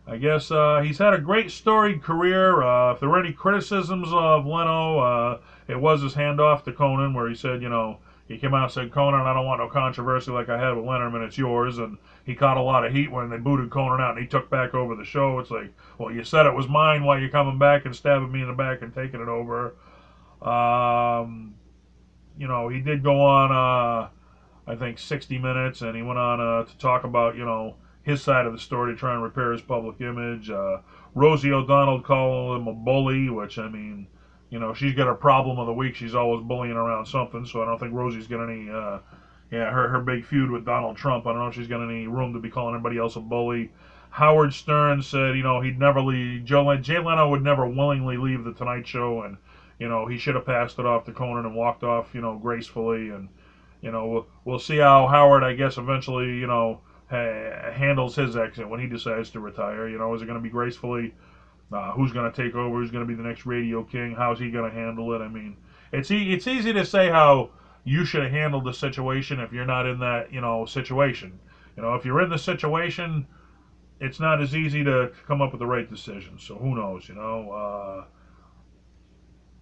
I 0.07 0.17
guess 0.17 0.51
uh, 0.51 0.81
he's 0.83 0.98
had 0.98 1.13
a 1.13 1.19
great 1.19 1.51
storied 1.51 2.01
career. 2.01 2.62
Uh, 2.63 2.93
if 2.93 3.00
there 3.00 3.10
were 3.10 3.19
any 3.19 3.31
criticisms 3.31 4.10
of 4.12 4.45
Leno, 4.45 5.00
uh, 5.00 5.39
it 5.67 5.79
was 5.79 6.01
his 6.01 6.15
handoff 6.15 6.63
to 6.65 6.74
Conan, 6.74 7.13
where 7.13 7.29
he 7.29 7.36
said, 7.36 7.62
you 7.62 7.69
know, 7.69 8.00
he 8.34 8.40
came 8.40 8.54
out 8.54 8.63
and 8.63 8.72
said, 8.72 8.92
Conan, 8.92 9.22
I 9.22 9.34
don't 9.34 9.46
want 9.46 9.62
no 9.62 9.70
controversy 9.70 10.32
like 10.32 10.50
I 10.50 10.60
had 10.60 10.75
with 10.75 10.86
Letterman. 10.86 11.25
It's 11.25 11.38
yours. 11.38 11.78
And 11.78 11.98
he 12.25 12.36
caught 12.36 12.58
a 12.58 12.62
lot 12.62 12.86
of 12.86 12.92
heat 12.92 13.12
when 13.12 13.30
they 13.30 13.38
booted 13.38 13.70
Conan 13.70 14.02
out 14.02 14.16
and 14.16 14.20
he 14.20 14.28
took 14.28 14.50
back 14.50 14.74
over 14.74 14.96
the 14.96 15.06
show. 15.06 15.40
It's 15.40 15.52
like, 15.52 15.74
well, 15.98 16.12
you 16.12 16.24
said 16.24 16.46
it 16.46 16.56
was 16.56 16.68
mine. 16.68 17.04
Why 17.04 17.20
you're 17.20 17.30
coming 17.30 17.60
back 17.60 17.86
and 17.86 17.96
stabbing 17.96 18.32
me 18.32 18.42
in 18.42 18.48
the 18.48 18.54
back 18.54 18.82
and 18.82 18.94
taking 18.94 19.22
it 19.22 19.28
over? 19.28 19.75
Um, 20.42 21.56
you 22.38 22.48
know, 22.48 22.70
he 22.70 22.80
did 22.82 23.04
go 23.04 23.22
on, 23.22 23.52
uh, 23.52 24.10
I 24.66 24.75
think, 24.75 25.00
60 25.00 25.38
minutes, 25.38 25.82
and 25.82 25.96
he 25.96 26.02
went 26.02 26.20
on 26.20 26.42
uh, 26.42 26.63
to 26.63 26.78
talk 26.78 27.04
about, 27.04 27.36
you 27.36 27.46
know, 27.46 27.75
his 28.02 28.22
side 28.22 28.46
of 28.46 28.54
the 28.54 28.60
story 28.60 28.94
to 28.94 29.00
try 29.00 29.13
and 29.13 29.24
repair 29.24 29.52
his 29.52 29.62
public 29.62 30.02
image. 30.02 30.50
Uh, 30.50 30.80
Rosie 31.16 31.52
O'Donnell 31.52 32.02
called 32.02 32.62
him 32.62 32.68
a 32.68 32.74
bully, 32.74 33.30
which, 33.30 33.58
I 33.58 33.70
mean, 33.70 34.08
you 34.53 34.60
know, 34.60 34.72
she's 34.72 34.93
got 34.93 35.07
a 35.07 35.15
problem 35.15 35.57
of 35.57 35.65
the 35.65 35.74
week. 35.74 35.95
She's 35.95 36.13
always 36.13 36.43
bullying 36.43 36.75
around 36.75 37.07
something, 37.07 37.43
so 37.43 37.63
I 37.63 37.65
don't 37.65 37.79
think 37.79 37.91
Rosie's 37.91 38.27
got 38.27 38.43
any, 38.43 38.69
uh, 38.69 39.00
yeah, 39.51 39.72
her, 39.72 39.89
her 39.89 40.00
big 40.00 40.24
feud 40.24 40.51
with 40.51 40.63
Donald 40.63 40.95
Trump. 40.95 41.25
I 41.25 41.31
don't 41.31 41.39
know 41.39 41.48
if 41.48 41.55
she's 41.55 41.67
got 41.67 41.83
any 41.83 42.05
room 42.05 42.33
to 42.33 42.39
be 42.39 42.50
calling 42.50 42.75
anybody 42.75 43.00
else 43.00 43.15
a 43.15 43.19
bully. 43.19 43.72
Howard 44.12 44.53
Stern 44.53 45.01
said, 45.01 45.36
you 45.36 45.41
know, 45.41 45.60
he'd 45.60 45.79
never 45.79 46.01
leave, 46.01 46.45
Joe, 46.45 46.77
Jay 46.77 47.00
Leno 47.00 47.29
would 47.29 47.41
never 47.41 47.67
willingly 47.67 48.15
leave 48.15 48.43
The 48.43 48.53
Tonight 48.53 48.86
Show, 48.88 49.24
and 49.24 49.38
you 49.79 49.89
know, 49.89 50.05
he 50.05 50.19
should 50.19 50.36
have 50.36 50.45
passed 50.45 50.77
it 50.79 50.86
off 50.86 51.05
to 51.05 51.12
Conan 51.12 51.45
and 51.45 51.55
walked 51.55 51.83
off, 51.83 52.13
you 52.13 52.22
know, 52.22 52.38
gracefully. 52.38 53.10
And, 53.10 53.29
you 53.81 53.91
know, 53.91 54.07
we'll, 54.07 54.27
we'll 54.45 54.60
see 54.60 54.77
how 54.77 55.07
Howard, 55.07 55.44
I 55.44 55.53
guess, 55.53 55.77
eventually, 55.77 56.37
you 56.37 56.48
know, 56.48 56.79
ha- 57.09 57.72
handles 57.72 58.16
his 58.16 58.37
exit 58.37 58.70
when 58.70 58.79
he 58.79 58.87
decides 58.87 59.31
to 59.31 59.39
retire. 59.39 59.89
You 59.89 59.98
know, 59.98 60.13
is 60.13 60.22
it 60.22 60.25
going 60.25 60.37
to 60.37 60.44
be 60.44 60.50
gracefully? 60.50 61.13
Uh, 61.74 61.92
who's 61.92 62.12
going 62.12 62.31
to 62.31 62.44
take 62.44 62.55
over? 62.55 62.75
Who's 62.75 62.92
going 62.92 63.05
to 63.05 63.07
be 63.07 63.16
the 63.16 63.27
next 63.27 63.46
radio 63.46 63.83
king? 63.83 64.14
How's 64.16 64.40
he 64.40 64.51
going 64.51 64.70
to 64.70 64.75
handle 64.75 65.14
it? 65.14 65.20
I 65.20 65.27
mean, 65.27 65.57
it's 65.92 66.12
e- 66.12 66.31
it's 66.31 66.48
easy 66.48 66.72
to 66.74 66.86
say 66.86 67.09
how 67.09 67.50
you 67.83 68.05
should 68.05 68.24
have 68.24 68.31
handled 68.31 68.66
the 68.66 68.74
situation 68.74 69.40
if 69.40 69.51
you're 69.51 69.66
not 69.66 69.86
in 69.86 70.00
that, 70.00 70.31
you 70.31 70.42
know, 70.42 70.66
situation. 70.66 71.40
You 71.75 71.83
know, 71.83 71.96
if 71.96 72.05
you're 72.05 72.22
in 72.22 72.29
the 72.29 72.38
situation, 72.38 73.25
it's 74.00 74.20
not 74.20 74.42
as 74.42 74.55
easy 74.55 74.83
to 74.83 75.12
come 75.25 75.42
up 75.42 75.51
with 75.51 75.59
the 75.59 75.66
right 75.66 75.90
decision. 75.90 76.38
So 76.40 76.55
who 76.55 76.75
knows? 76.75 77.09
You 77.09 77.16
know. 77.16 77.51
Uh, 77.51 78.05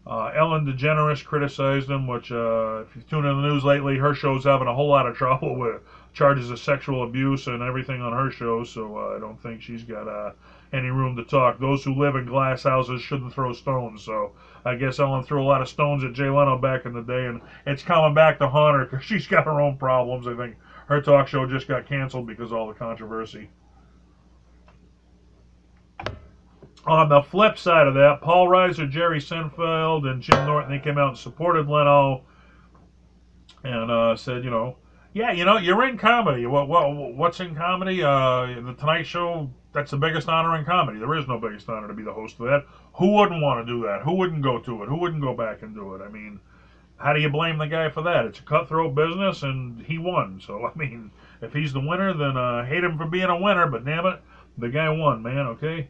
uh, 0.07 0.31
Ellen 0.35 0.65
DeGeneres 0.65 1.23
criticized 1.23 1.89
him, 1.89 2.07
which, 2.07 2.31
uh, 2.31 2.81
if 2.81 2.95
you've 2.95 3.07
tuned 3.07 3.27
in 3.27 3.39
the 3.39 3.47
news 3.47 3.63
lately, 3.63 3.97
her 3.97 4.15
show's 4.15 4.43
having 4.43 4.67
a 4.67 4.73
whole 4.73 4.89
lot 4.89 5.05
of 5.05 5.15
trouble 5.21 5.55
with 5.55 5.81
charges 6.13 6.49
of 6.49 6.59
sexual 6.59 7.03
abuse 7.03 7.47
and 7.47 7.61
everything 7.61 8.01
on 8.01 8.11
her 8.11 8.31
show, 8.31 8.63
so 8.63 8.97
uh, 8.97 9.15
I 9.15 9.19
don't 9.19 9.41
think 9.41 9.61
she's 9.61 9.83
got 9.83 10.07
uh, 10.07 10.31
any 10.73 10.89
room 10.89 11.15
to 11.17 11.23
talk. 11.23 11.59
Those 11.59 11.83
who 11.83 11.95
live 11.95 12.15
in 12.15 12.25
glass 12.25 12.63
houses 12.63 13.01
shouldn't 13.01 13.33
throw 13.33 13.53
stones, 13.53 14.03
so 14.03 14.31
I 14.65 14.75
guess 14.75 14.99
Ellen 14.99 15.23
threw 15.23 15.43
a 15.43 15.45
lot 15.45 15.61
of 15.61 15.67
stones 15.67 16.03
at 16.03 16.13
Jay 16.13 16.29
Leno 16.29 16.57
back 16.57 16.85
in 16.85 16.93
the 16.93 17.01
day, 17.01 17.25
and 17.25 17.41
it's 17.65 17.83
coming 17.83 18.13
back 18.13 18.39
to 18.39 18.47
haunt 18.47 18.77
her 18.77 18.85
because 18.85 19.05
she's 19.05 19.27
got 19.27 19.45
her 19.45 19.59
own 19.61 19.77
problems. 19.77 20.27
I 20.27 20.35
think 20.35 20.55
her 20.87 21.01
talk 21.01 21.27
show 21.27 21.45
just 21.45 21.67
got 21.67 21.87
canceled 21.87 22.27
because 22.27 22.51
of 22.51 22.57
all 22.57 22.67
the 22.67 22.73
controversy. 22.73 23.49
On 26.87 27.09
the 27.09 27.21
flip 27.21 27.59
side 27.59 27.87
of 27.87 27.93
that, 27.93 28.21
Paul 28.21 28.47
Reiser, 28.47 28.89
Jerry 28.89 29.19
Seinfeld, 29.19 30.07
and 30.09 30.21
Jim 30.21 30.45
Norton, 30.47 30.71
they 30.71 30.79
came 30.79 30.97
out 30.97 31.09
and 31.09 31.17
supported 31.17 31.67
Leno 31.67 32.23
and 33.63 33.91
uh, 33.91 34.15
said, 34.15 34.43
you 34.43 34.49
know, 34.49 34.77
yeah, 35.13 35.31
you 35.31 35.43
know, 35.45 35.57
you're 35.57 35.83
in 35.87 35.97
comedy. 35.97 36.45
What, 36.45 36.67
what 36.67 37.15
what's 37.15 37.39
in 37.39 37.55
comedy? 37.55 38.01
Uh, 38.01 38.61
the 38.61 38.75
Tonight 38.77 39.03
Show. 39.03 39.49
That's 39.73 39.91
the 39.91 39.97
biggest 39.97 40.27
honor 40.27 40.57
in 40.57 40.65
comedy. 40.65 40.99
There 40.99 41.15
is 41.15 41.27
no 41.27 41.37
biggest 41.37 41.69
honor 41.69 41.87
to 41.87 41.93
be 41.93 42.03
the 42.03 42.13
host 42.13 42.39
of 42.39 42.45
that. 42.47 42.65
Who 42.95 43.13
wouldn't 43.13 43.41
want 43.41 43.65
to 43.65 43.73
do 43.73 43.83
that? 43.83 44.01
Who 44.01 44.15
wouldn't 44.15 44.41
go 44.41 44.59
to 44.59 44.83
it? 44.83 44.89
Who 44.89 44.97
wouldn't 44.97 45.21
go 45.21 45.33
back 45.33 45.61
and 45.61 45.73
do 45.73 45.95
it? 45.95 46.01
I 46.01 46.09
mean, 46.09 46.39
how 46.97 47.13
do 47.13 47.21
you 47.21 47.29
blame 47.29 47.57
the 47.57 47.67
guy 47.67 47.89
for 47.89 48.01
that? 48.03 48.25
It's 48.25 48.39
a 48.39 48.43
cutthroat 48.43 48.95
business, 48.95 49.43
and 49.43 49.81
he 49.85 49.97
won. 49.97 50.41
So 50.45 50.65
I 50.75 50.77
mean, 50.77 51.11
if 51.41 51.53
he's 51.53 51.73
the 51.73 51.79
winner, 51.79 52.13
then 52.13 52.37
uh, 52.37 52.65
hate 52.65 52.83
him 52.83 52.97
for 52.97 53.05
being 53.05 53.29
a 53.29 53.37
winner. 53.37 53.67
But 53.67 53.85
damn 53.85 54.05
it, 54.05 54.21
the 54.57 54.69
guy 54.69 54.89
won, 54.89 55.23
man. 55.23 55.47
Okay. 55.47 55.89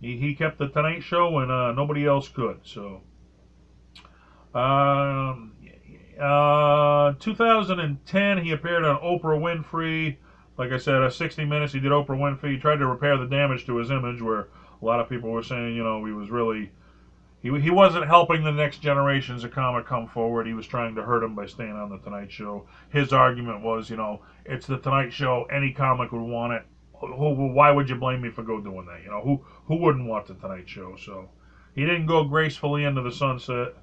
He, 0.00 0.18
he 0.18 0.34
kept 0.34 0.58
the 0.58 0.68
Tonight 0.68 1.02
Show, 1.02 1.38
and 1.38 1.50
uh, 1.50 1.72
nobody 1.72 2.06
else 2.06 2.28
could. 2.28 2.60
So, 2.64 3.00
um, 4.54 5.55
uh, 6.20 7.14
2010, 7.18 8.38
he 8.38 8.52
appeared 8.52 8.84
on 8.84 9.00
Oprah 9.00 9.38
Winfrey. 9.38 10.16
Like 10.58 10.72
I 10.72 10.78
said, 10.78 11.02
uh, 11.02 11.10
60 11.10 11.44
Minutes, 11.44 11.72
he 11.72 11.80
did 11.80 11.92
Oprah 11.92 12.08
Winfrey. 12.08 12.52
He 12.52 12.58
tried 12.58 12.76
to 12.76 12.86
repair 12.86 13.18
the 13.18 13.26
damage 13.26 13.66
to 13.66 13.76
his 13.76 13.90
image, 13.90 14.22
where 14.22 14.48
a 14.80 14.84
lot 14.84 15.00
of 15.00 15.08
people 15.08 15.30
were 15.30 15.42
saying, 15.42 15.74
you 15.74 15.84
know, 15.84 16.04
he 16.04 16.12
was 16.12 16.30
really. 16.30 16.70
He, 17.42 17.60
he 17.60 17.70
wasn't 17.70 18.06
helping 18.06 18.42
the 18.42 18.50
next 18.50 18.78
generations 18.78 19.44
of 19.44 19.52
comic 19.52 19.86
come 19.86 20.08
forward. 20.08 20.46
He 20.46 20.54
was 20.54 20.66
trying 20.66 20.94
to 20.96 21.02
hurt 21.02 21.20
them 21.20 21.34
by 21.34 21.46
staying 21.46 21.72
on 21.72 21.90
the 21.90 21.98
Tonight 21.98 22.32
Show. 22.32 22.66
His 22.88 23.12
argument 23.12 23.62
was, 23.62 23.88
you 23.90 23.96
know, 23.96 24.22
it's 24.44 24.66
the 24.66 24.78
Tonight 24.78 25.12
Show. 25.12 25.44
Any 25.52 25.70
comic 25.70 26.10
would 26.12 26.22
want 26.22 26.54
it 26.54 26.66
who, 27.00 27.52
why 27.52 27.70
would 27.70 27.88
you 27.88 27.96
blame 27.96 28.22
me 28.22 28.30
for 28.30 28.42
go 28.42 28.60
doing 28.60 28.86
that? 28.86 29.02
You 29.02 29.10
know, 29.10 29.20
who 29.20 29.44
who 29.66 29.76
wouldn't 29.76 30.06
want 30.06 30.26
the 30.26 30.34
Tonight 30.34 30.68
Show? 30.68 30.96
So 30.96 31.28
he 31.74 31.82
didn't 31.82 32.06
go 32.06 32.24
gracefully 32.24 32.84
into 32.84 33.02
the 33.02 33.12
sunset. 33.12 33.74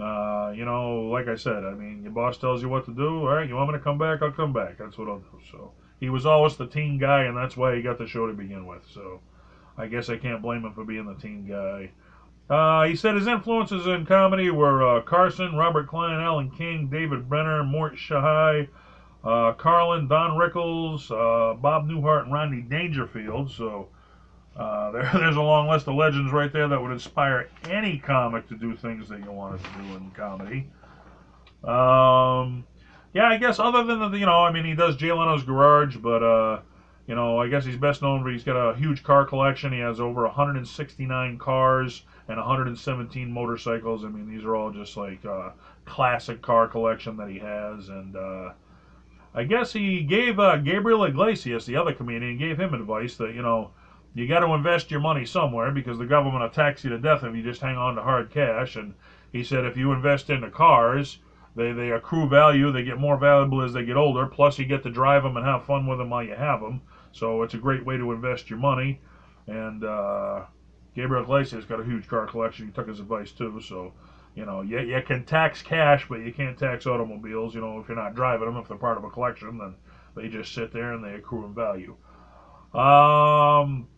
Uh, 0.00 0.52
you 0.56 0.64
know, 0.64 1.10
like 1.12 1.28
I 1.28 1.34
said, 1.34 1.64
I 1.64 1.74
mean, 1.74 2.02
your 2.02 2.12
boss 2.12 2.38
tells 2.38 2.62
you 2.62 2.68
what 2.68 2.86
to 2.86 2.94
do. 2.94 3.20
All 3.20 3.34
right, 3.34 3.48
you 3.48 3.54
want 3.54 3.70
me 3.70 3.76
to 3.76 3.84
come 3.84 3.98
back? 3.98 4.22
I'll 4.22 4.32
come 4.32 4.52
back. 4.52 4.78
That's 4.78 4.96
what 4.96 5.08
I'll 5.08 5.18
do. 5.18 5.40
So 5.50 5.72
he 6.00 6.08
was 6.08 6.24
always 6.24 6.56
the 6.56 6.66
team 6.66 6.98
guy, 6.98 7.24
and 7.24 7.36
that's 7.36 7.56
why 7.56 7.76
he 7.76 7.82
got 7.82 7.98
the 7.98 8.06
show 8.06 8.26
to 8.26 8.32
begin 8.32 8.66
with. 8.66 8.86
So 8.92 9.20
I 9.76 9.86
guess 9.86 10.08
I 10.08 10.16
can't 10.16 10.42
blame 10.42 10.64
him 10.64 10.72
for 10.72 10.84
being 10.84 11.06
the 11.06 11.14
team 11.14 11.46
guy. 11.46 11.90
Uh, 12.48 12.84
he 12.84 12.96
said 12.96 13.14
his 13.14 13.28
influences 13.28 13.86
in 13.86 14.04
comedy 14.06 14.50
were 14.50 14.96
uh, 14.96 15.02
Carson, 15.02 15.54
Robert 15.54 15.86
Klein, 15.86 16.18
Alan 16.18 16.50
King, 16.50 16.88
David 16.90 17.28
Brenner, 17.28 17.62
Mort 17.62 17.96
Sahl, 17.96 18.66
uh, 19.22 19.52
Carlin, 19.52 20.08
Don 20.08 20.36
Rickles, 20.36 21.10
uh, 21.10 21.54
Bob 21.54 21.86
Newhart, 21.86 22.24
and 22.24 22.32
Rodney 22.32 22.62
Dangerfield. 22.62 23.50
So 23.52 23.88
uh, 24.56 24.90
there, 24.92 25.10
there's 25.14 25.36
a 25.36 25.40
long 25.40 25.68
list 25.68 25.86
of 25.88 25.94
legends 25.94 26.32
right 26.32 26.52
there 26.52 26.68
that 26.68 26.80
would 26.80 26.92
inspire 26.92 27.48
any 27.68 27.98
comic 27.98 28.48
to 28.48 28.56
do 28.56 28.76
things 28.76 29.08
that 29.08 29.20
you 29.20 29.30
wanted 29.30 29.62
to 29.62 29.70
do 29.70 29.96
in 29.96 30.10
comedy. 30.10 30.68
Um, 31.62 32.66
yeah, 33.12 33.28
I 33.28 33.38
guess 33.38 33.58
other 33.58 33.84
than 33.84 33.98
the, 34.10 34.18
you 34.18 34.26
know, 34.26 34.44
I 34.44 34.52
mean, 34.52 34.64
he 34.64 34.74
does 34.74 34.96
Jay 34.96 35.12
Leno's 35.12 35.42
Garage, 35.42 35.96
but 35.96 36.22
uh, 36.22 36.60
you 37.06 37.14
know, 37.14 37.38
I 37.38 37.48
guess 37.48 37.64
he's 37.64 37.76
best 37.76 38.02
known 38.02 38.22
for 38.22 38.30
he's 38.30 38.44
got 38.44 38.56
a 38.56 38.76
huge 38.76 39.02
car 39.02 39.24
collection. 39.24 39.72
He 39.72 39.80
has 39.80 40.00
over 40.00 40.22
169 40.22 41.38
cars 41.38 42.02
and 42.28 42.36
117 42.36 43.32
motorcycles. 43.32 44.04
I 44.04 44.08
mean, 44.08 44.28
these 44.28 44.44
are 44.44 44.54
all 44.54 44.70
just 44.70 44.96
like 44.96 45.24
uh, 45.24 45.50
classic 45.84 46.40
car 46.40 46.68
collection 46.68 47.16
that 47.16 47.28
he 47.28 47.38
has, 47.38 47.88
and 47.88 48.14
uh, 48.14 48.52
I 49.34 49.42
guess 49.42 49.72
he 49.72 50.02
gave 50.02 50.38
uh, 50.38 50.56
Gabriel 50.58 51.04
Iglesias, 51.04 51.66
the 51.66 51.76
other 51.76 51.92
comedian, 51.92 52.38
gave 52.38 52.58
him 52.60 52.74
advice 52.74 53.16
that 53.16 53.34
you 53.34 53.42
know 53.42 53.72
you 54.14 54.26
got 54.26 54.40
to 54.40 54.54
invest 54.54 54.90
your 54.90 55.00
money 55.00 55.24
somewhere 55.24 55.70
because 55.70 55.98
the 55.98 56.06
government 56.06 56.42
will 56.42 56.48
tax 56.48 56.82
you 56.82 56.90
to 56.90 56.98
death 56.98 57.22
if 57.22 57.34
you 57.34 57.42
just 57.42 57.60
hang 57.60 57.76
on 57.76 57.94
to 57.94 58.02
hard 58.02 58.30
cash. 58.30 58.76
And 58.76 58.94
he 59.32 59.44
said 59.44 59.64
if 59.64 59.76
you 59.76 59.92
invest 59.92 60.30
into 60.30 60.50
cars, 60.50 61.18
they 61.54 61.72
they 61.72 61.90
accrue 61.90 62.28
value, 62.28 62.70
they 62.70 62.82
get 62.82 62.98
more 62.98 63.16
valuable 63.16 63.62
as 63.62 63.72
they 63.72 63.84
get 63.84 63.96
older. 63.96 64.26
Plus, 64.26 64.58
you 64.58 64.64
get 64.64 64.82
to 64.84 64.90
drive 64.90 65.22
them 65.22 65.36
and 65.36 65.46
have 65.46 65.64
fun 65.64 65.86
with 65.86 65.98
them 65.98 66.10
while 66.10 66.22
you 66.22 66.34
have 66.34 66.60
them. 66.60 66.80
So 67.12 67.42
it's 67.42 67.54
a 67.54 67.58
great 67.58 67.84
way 67.84 67.96
to 67.96 68.12
invest 68.12 68.50
your 68.50 68.58
money. 68.58 69.00
And 69.46 69.84
uh, 69.84 70.42
Gabriel 70.94 71.24
Iglesias 71.24 71.64
got 71.64 71.80
a 71.80 71.84
huge 71.84 72.06
car 72.06 72.26
collection. 72.26 72.66
He 72.66 72.72
took 72.72 72.88
his 72.88 73.00
advice 73.00 73.32
too. 73.32 73.60
So 73.60 73.92
you 74.34 74.44
know, 74.44 74.60
you, 74.62 74.80
you 74.80 75.02
can 75.02 75.24
tax 75.24 75.60
cash, 75.62 76.06
but 76.08 76.20
you 76.20 76.32
can't 76.32 76.56
tax 76.56 76.86
automobiles. 76.86 77.54
You 77.54 77.60
know, 77.60 77.80
if 77.80 77.88
you're 77.88 77.96
not 77.96 78.14
driving 78.14 78.46
them, 78.46 78.56
if 78.56 78.68
they're 78.68 78.76
part 78.76 78.96
of 78.96 79.04
a 79.04 79.10
collection, 79.10 79.58
then 79.58 79.74
they 80.14 80.28
just 80.28 80.54
sit 80.54 80.72
there 80.72 80.92
and 80.92 81.02
they 81.02 81.14
accrue 81.14 81.44
in 81.44 81.54
value. 81.54 81.96
Um, 82.74 83.88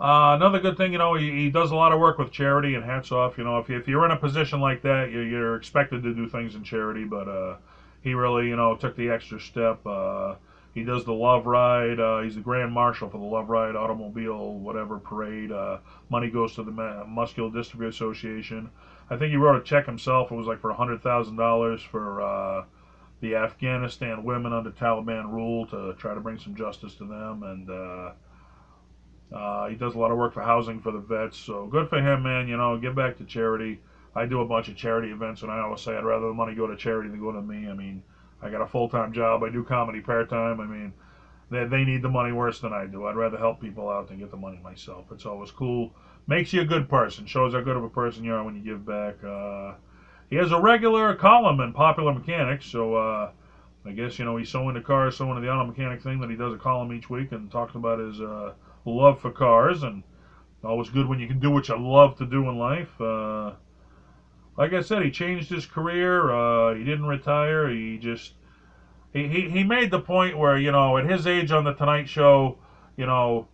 uh, 0.00 0.34
another 0.34 0.58
good 0.58 0.76
thing, 0.76 0.92
you 0.92 0.98
know, 0.98 1.14
he, 1.14 1.30
he, 1.30 1.50
does 1.50 1.70
a 1.70 1.76
lot 1.76 1.92
of 1.92 2.00
work 2.00 2.18
with 2.18 2.32
charity, 2.32 2.74
and 2.74 2.84
hats 2.84 3.12
off. 3.12 3.38
You 3.38 3.44
know, 3.44 3.58
if, 3.58 3.68
you, 3.68 3.76
if 3.78 3.86
you're 3.86 4.04
in 4.04 4.10
a 4.10 4.16
position 4.16 4.60
like 4.60 4.82
that, 4.82 5.10
you're, 5.12 5.24
you're 5.24 5.56
expected 5.56 6.02
to 6.02 6.12
do 6.12 6.28
things 6.28 6.56
in 6.56 6.64
charity, 6.64 7.04
but 7.04 7.28
uh, 7.28 7.56
he 8.02 8.14
really, 8.14 8.48
you 8.48 8.56
know, 8.56 8.74
took 8.74 8.96
the 8.96 9.08
extra 9.08 9.38
step. 9.38 9.86
Uh, 9.86 10.34
he 10.74 10.82
does 10.82 11.04
the 11.04 11.12
Love 11.12 11.46
Ride. 11.46 12.00
Uh, 12.00 12.22
he's 12.22 12.34
the 12.34 12.40
Grand 12.40 12.72
Marshal 12.72 13.08
for 13.08 13.18
the 13.18 13.24
Love 13.24 13.48
Ride 13.48 13.76
Automobile, 13.76 14.54
whatever 14.54 14.98
parade. 14.98 15.52
Uh, 15.52 15.78
money 16.08 16.28
goes 16.28 16.56
to 16.56 16.64
the 16.64 16.72
Muscular 17.06 17.50
Dystrophy 17.50 17.86
Association. 17.86 18.70
I 19.08 19.16
think 19.16 19.30
he 19.30 19.36
wrote 19.36 19.60
a 19.60 19.64
check 19.64 19.86
himself. 19.86 20.32
It 20.32 20.34
was 20.34 20.48
like 20.48 20.60
for 20.60 20.72
hundred 20.72 21.02
thousand 21.02 21.36
dollars 21.36 21.80
for 21.80 22.20
uh, 22.20 22.64
the 23.20 23.36
Afghanistan 23.36 24.24
women 24.24 24.52
under 24.52 24.72
Taliban 24.72 25.30
rule 25.30 25.66
to 25.66 25.94
try 25.98 26.14
to 26.14 26.20
bring 26.20 26.38
some 26.38 26.56
justice 26.56 26.96
to 26.96 27.04
them. 27.04 27.44
And 27.44 27.70
uh, 29.32 29.66
he 29.66 29.74
does 29.74 29.94
a 29.94 29.98
lot 29.98 30.10
of 30.10 30.16
work 30.16 30.32
for 30.32 30.42
housing 30.42 30.80
for 30.80 30.92
the 30.92 30.98
vets. 30.98 31.36
So 31.36 31.66
good 31.66 31.88
for 31.88 31.98
him, 31.98 32.22
man. 32.22 32.48
You 32.48 32.56
know, 32.56 32.76
give 32.76 32.94
back 32.94 33.16
to 33.18 33.24
charity. 33.24 33.78
I 34.14 34.24
do 34.24 34.40
a 34.40 34.44
bunch 34.44 34.68
of 34.68 34.76
charity 34.76 35.10
events, 35.10 35.42
and 35.42 35.50
I 35.50 35.58
always 35.58 35.80
say 35.80 35.96
I'd 35.96 36.04
rather 36.04 36.26
the 36.26 36.32
money 36.32 36.54
go 36.54 36.66
to 36.66 36.76
charity 36.76 37.08
than 37.08 37.20
go 37.20 37.32
to 37.32 37.42
me. 37.42 37.68
I 37.68 37.72
mean, 37.72 38.02
I 38.42 38.48
got 38.48 38.60
a 38.60 38.66
full 38.66 38.88
time 38.88 39.12
job. 39.12 39.42
I 39.42 39.48
do 39.48 39.62
comedy 39.62 40.00
part 40.00 40.28
time. 40.28 40.60
I 40.60 40.66
mean, 40.66 40.92
they, 41.50 41.64
they 41.64 41.84
need 41.84 42.02
the 42.02 42.08
money 42.08 42.32
worse 42.32 42.60
than 42.60 42.72
I 42.72 42.86
do. 42.86 43.06
I'd 43.06 43.16
rather 43.16 43.38
help 43.38 43.60
people 43.60 43.88
out 43.88 44.08
than 44.08 44.18
get 44.18 44.30
the 44.30 44.36
money 44.36 44.60
myself. 44.62 45.06
It's 45.10 45.26
always 45.26 45.50
cool 45.50 45.92
makes 46.26 46.52
you 46.52 46.60
a 46.60 46.64
good 46.64 46.88
person. 46.88 47.26
Shows 47.26 47.52
how 47.52 47.60
good 47.60 47.76
of 47.76 47.84
a 47.84 47.88
person 47.88 48.24
you 48.24 48.32
are 48.32 48.42
when 48.42 48.54
you 48.54 48.62
give 48.62 48.84
back. 48.84 49.22
Uh, 49.22 49.74
he 50.30 50.36
has 50.36 50.52
a 50.52 50.58
regular 50.58 51.14
column 51.14 51.60
in 51.60 51.72
Popular 51.72 52.12
Mechanics, 52.12 52.66
so 52.66 52.94
uh, 52.94 53.30
I 53.84 53.92
guess 53.92 54.18
you 54.18 54.24
know 54.24 54.36
he's 54.36 54.48
so 54.48 54.68
into 54.68 54.80
cars, 54.80 55.16
so 55.16 55.28
into 55.28 55.40
the 55.40 55.50
auto 55.50 55.64
mechanic 55.64 56.02
thing 56.02 56.20
that 56.20 56.30
he 56.30 56.36
does 56.36 56.52
a 56.52 56.58
column 56.58 56.92
each 56.92 57.10
week 57.10 57.32
and 57.32 57.50
talks 57.50 57.74
about 57.74 57.98
his 57.98 58.20
uh, 58.20 58.52
love 58.90 59.18
for 59.18 59.30
cars. 59.30 59.82
And 59.82 60.02
always 60.62 60.88
good 60.88 61.06
when 61.06 61.18
you 61.18 61.26
can 61.26 61.38
do 61.38 61.50
what 61.50 61.68
you 61.68 61.76
love 61.76 62.16
to 62.16 62.26
do 62.26 62.48
in 62.48 62.58
life. 62.58 63.00
Uh, 63.00 63.52
like 64.56 64.72
I 64.72 64.80
said, 64.80 65.02
he 65.02 65.10
changed 65.10 65.50
his 65.50 65.66
career. 65.66 66.30
Uh, 66.30 66.74
he 66.74 66.84
didn't 66.84 67.06
retire. 67.06 67.68
He 67.68 67.98
just 67.98 68.34
he, 69.12 69.28
he, 69.28 69.48
he 69.48 69.64
made 69.64 69.90
the 69.90 70.00
point 70.00 70.36
where 70.36 70.56
you 70.56 70.70
know 70.70 70.96
at 70.96 71.04
his 71.04 71.26
age 71.26 71.50
on 71.50 71.64
the 71.64 71.72
Tonight 71.72 72.08
Show, 72.08 72.56
you 72.96 73.06
know 73.06 73.46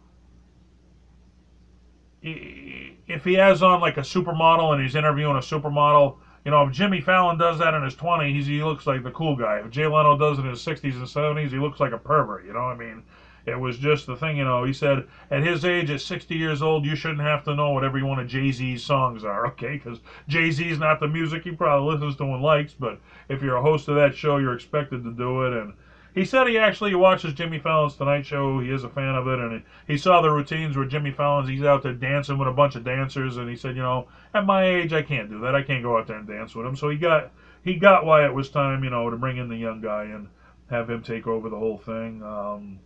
if 2.22 3.24
he 3.24 3.34
has 3.34 3.62
on 3.62 3.80
like 3.80 3.96
a 3.96 4.02
supermodel 4.02 4.72
and 4.72 4.82
he's 4.82 4.94
interviewing 4.94 5.36
a 5.36 5.40
supermodel, 5.40 6.16
you 6.44 6.50
know, 6.50 6.66
if 6.66 6.72
Jimmy 6.72 7.00
Fallon 7.00 7.38
does 7.38 7.58
that 7.58 7.74
in 7.74 7.82
his 7.82 7.94
20s, 7.94 8.44
he 8.44 8.62
looks 8.62 8.86
like 8.86 9.02
the 9.02 9.10
cool 9.10 9.36
guy. 9.36 9.58
If 9.58 9.70
Jay 9.70 9.86
Leno 9.86 10.16
does 10.16 10.38
it 10.38 10.42
in 10.42 10.50
his 10.50 10.64
60s 10.64 10.94
and 10.94 11.04
70s, 11.04 11.50
he 11.50 11.58
looks 11.58 11.80
like 11.80 11.92
a 11.92 11.98
pervert. 11.98 12.44
You 12.44 12.52
know 12.52 12.62
what 12.62 12.76
I 12.76 12.78
mean? 12.78 13.02
It 13.46 13.58
was 13.58 13.78
just 13.78 14.06
the 14.06 14.16
thing, 14.16 14.36
you 14.36 14.44
know. 14.44 14.64
He 14.64 14.72
said 14.72 15.06
at 15.30 15.42
his 15.42 15.64
age, 15.64 15.90
at 15.90 16.00
60 16.00 16.34
years 16.34 16.62
old, 16.62 16.84
you 16.84 16.94
shouldn't 16.94 17.20
have 17.20 17.44
to 17.44 17.54
know 17.54 17.70
what 17.70 17.84
every 17.84 18.02
one 18.02 18.18
of 18.18 18.26
Jay 18.26 18.52
Z's 18.52 18.84
songs 18.84 19.24
are, 19.24 19.46
okay? 19.52 19.80
Because 19.82 20.00
Jay 20.28 20.50
Z's 20.50 20.78
not 20.78 21.00
the 21.00 21.08
music 21.08 21.44
he 21.44 21.52
probably 21.52 21.94
listens 21.94 22.16
to 22.16 22.24
and 22.24 22.42
likes, 22.42 22.74
but 22.74 23.00
if 23.28 23.42
you're 23.42 23.56
a 23.56 23.62
host 23.62 23.88
of 23.88 23.96
that 23.96 24.14
show, 24.14 24.36
you're 24.38 24.54
expected 24.54 25.04
to 25.04 25.10
do 25.10 25.42
it. 25.44 25.52
And 25.52 25.74
he 26.14 26.24
said 26.24 26.48
he 26.48 26.58
actually 26.58 26.94
watches 26.94 27.32
Jimmy 27.34 27.58
Fallon's 27.58 27.96
Tonight 27.96 28.26
Show. 28.26 28.58
He 28.58 28.70
is 28.70 28.82
a 28.82 28.88
fan 28.88 29.14
of 29.14 29.28
it, 29.28 29.38
and 29.38 29.62
he 29.86 29.96
saw 29.96 30.20
the 30.20 30.30
routines 30.30 30.76
where 30.76 30.84
Jimmy 30.84 31.12
Fallon's 31.12 31.48
he's 31.48 31.62
out 31.62 31.82
there 31.82 31.92
dancing 31.92 32.36
with 32.36 32.48
a 32.48 32.52
bunch 32.52 32.74
of 32.74 32.84
dancers, 32.84 33.36
and 33.36 33.48
he 33.48 33.54
said, 33.54 33.76
you 33.76 33.82
know, 33.82 34.08
at 34.34 34.44
my 34.44 34.64
age, 34.64 34.92
I 34.92 35.02
can't 35.02 35.30
do 35.30 35.40
that. 35.40 35.54
I 35.54 35.62
can't 35.62 35.82
go 35.82 35.96
out 35.96 36.08
there 36.08 36.18
and 36.18 36.26
dance 36.26 36.54
with 36.54 36.66
him. 36.66 36.74
So 36.74 36.88
he 36.88 36.96
got 36.96 37.30
he 37.62 37.76
got 37.76 38.04
why 38.04 38.24
it 38.24 38.34
was 38.34 38.50
time, 38.50 38.82
you 38.82 38.90
know, 38.90 39.08
to 39.08 39.16
bring 39.16 39.36
in 39.36 39.48
the 39.48 39.56
young 39.56 39.80
guy 39.80 40.04
and 40.04 40.28
have 40.68 40.90
him 40.90 41.02
take 41.02 41.26
over 41.26 41.48
the 41.48 41.58
whole 41.58 41.78
thing. 41.78 42.22
Um, 42.22 42.80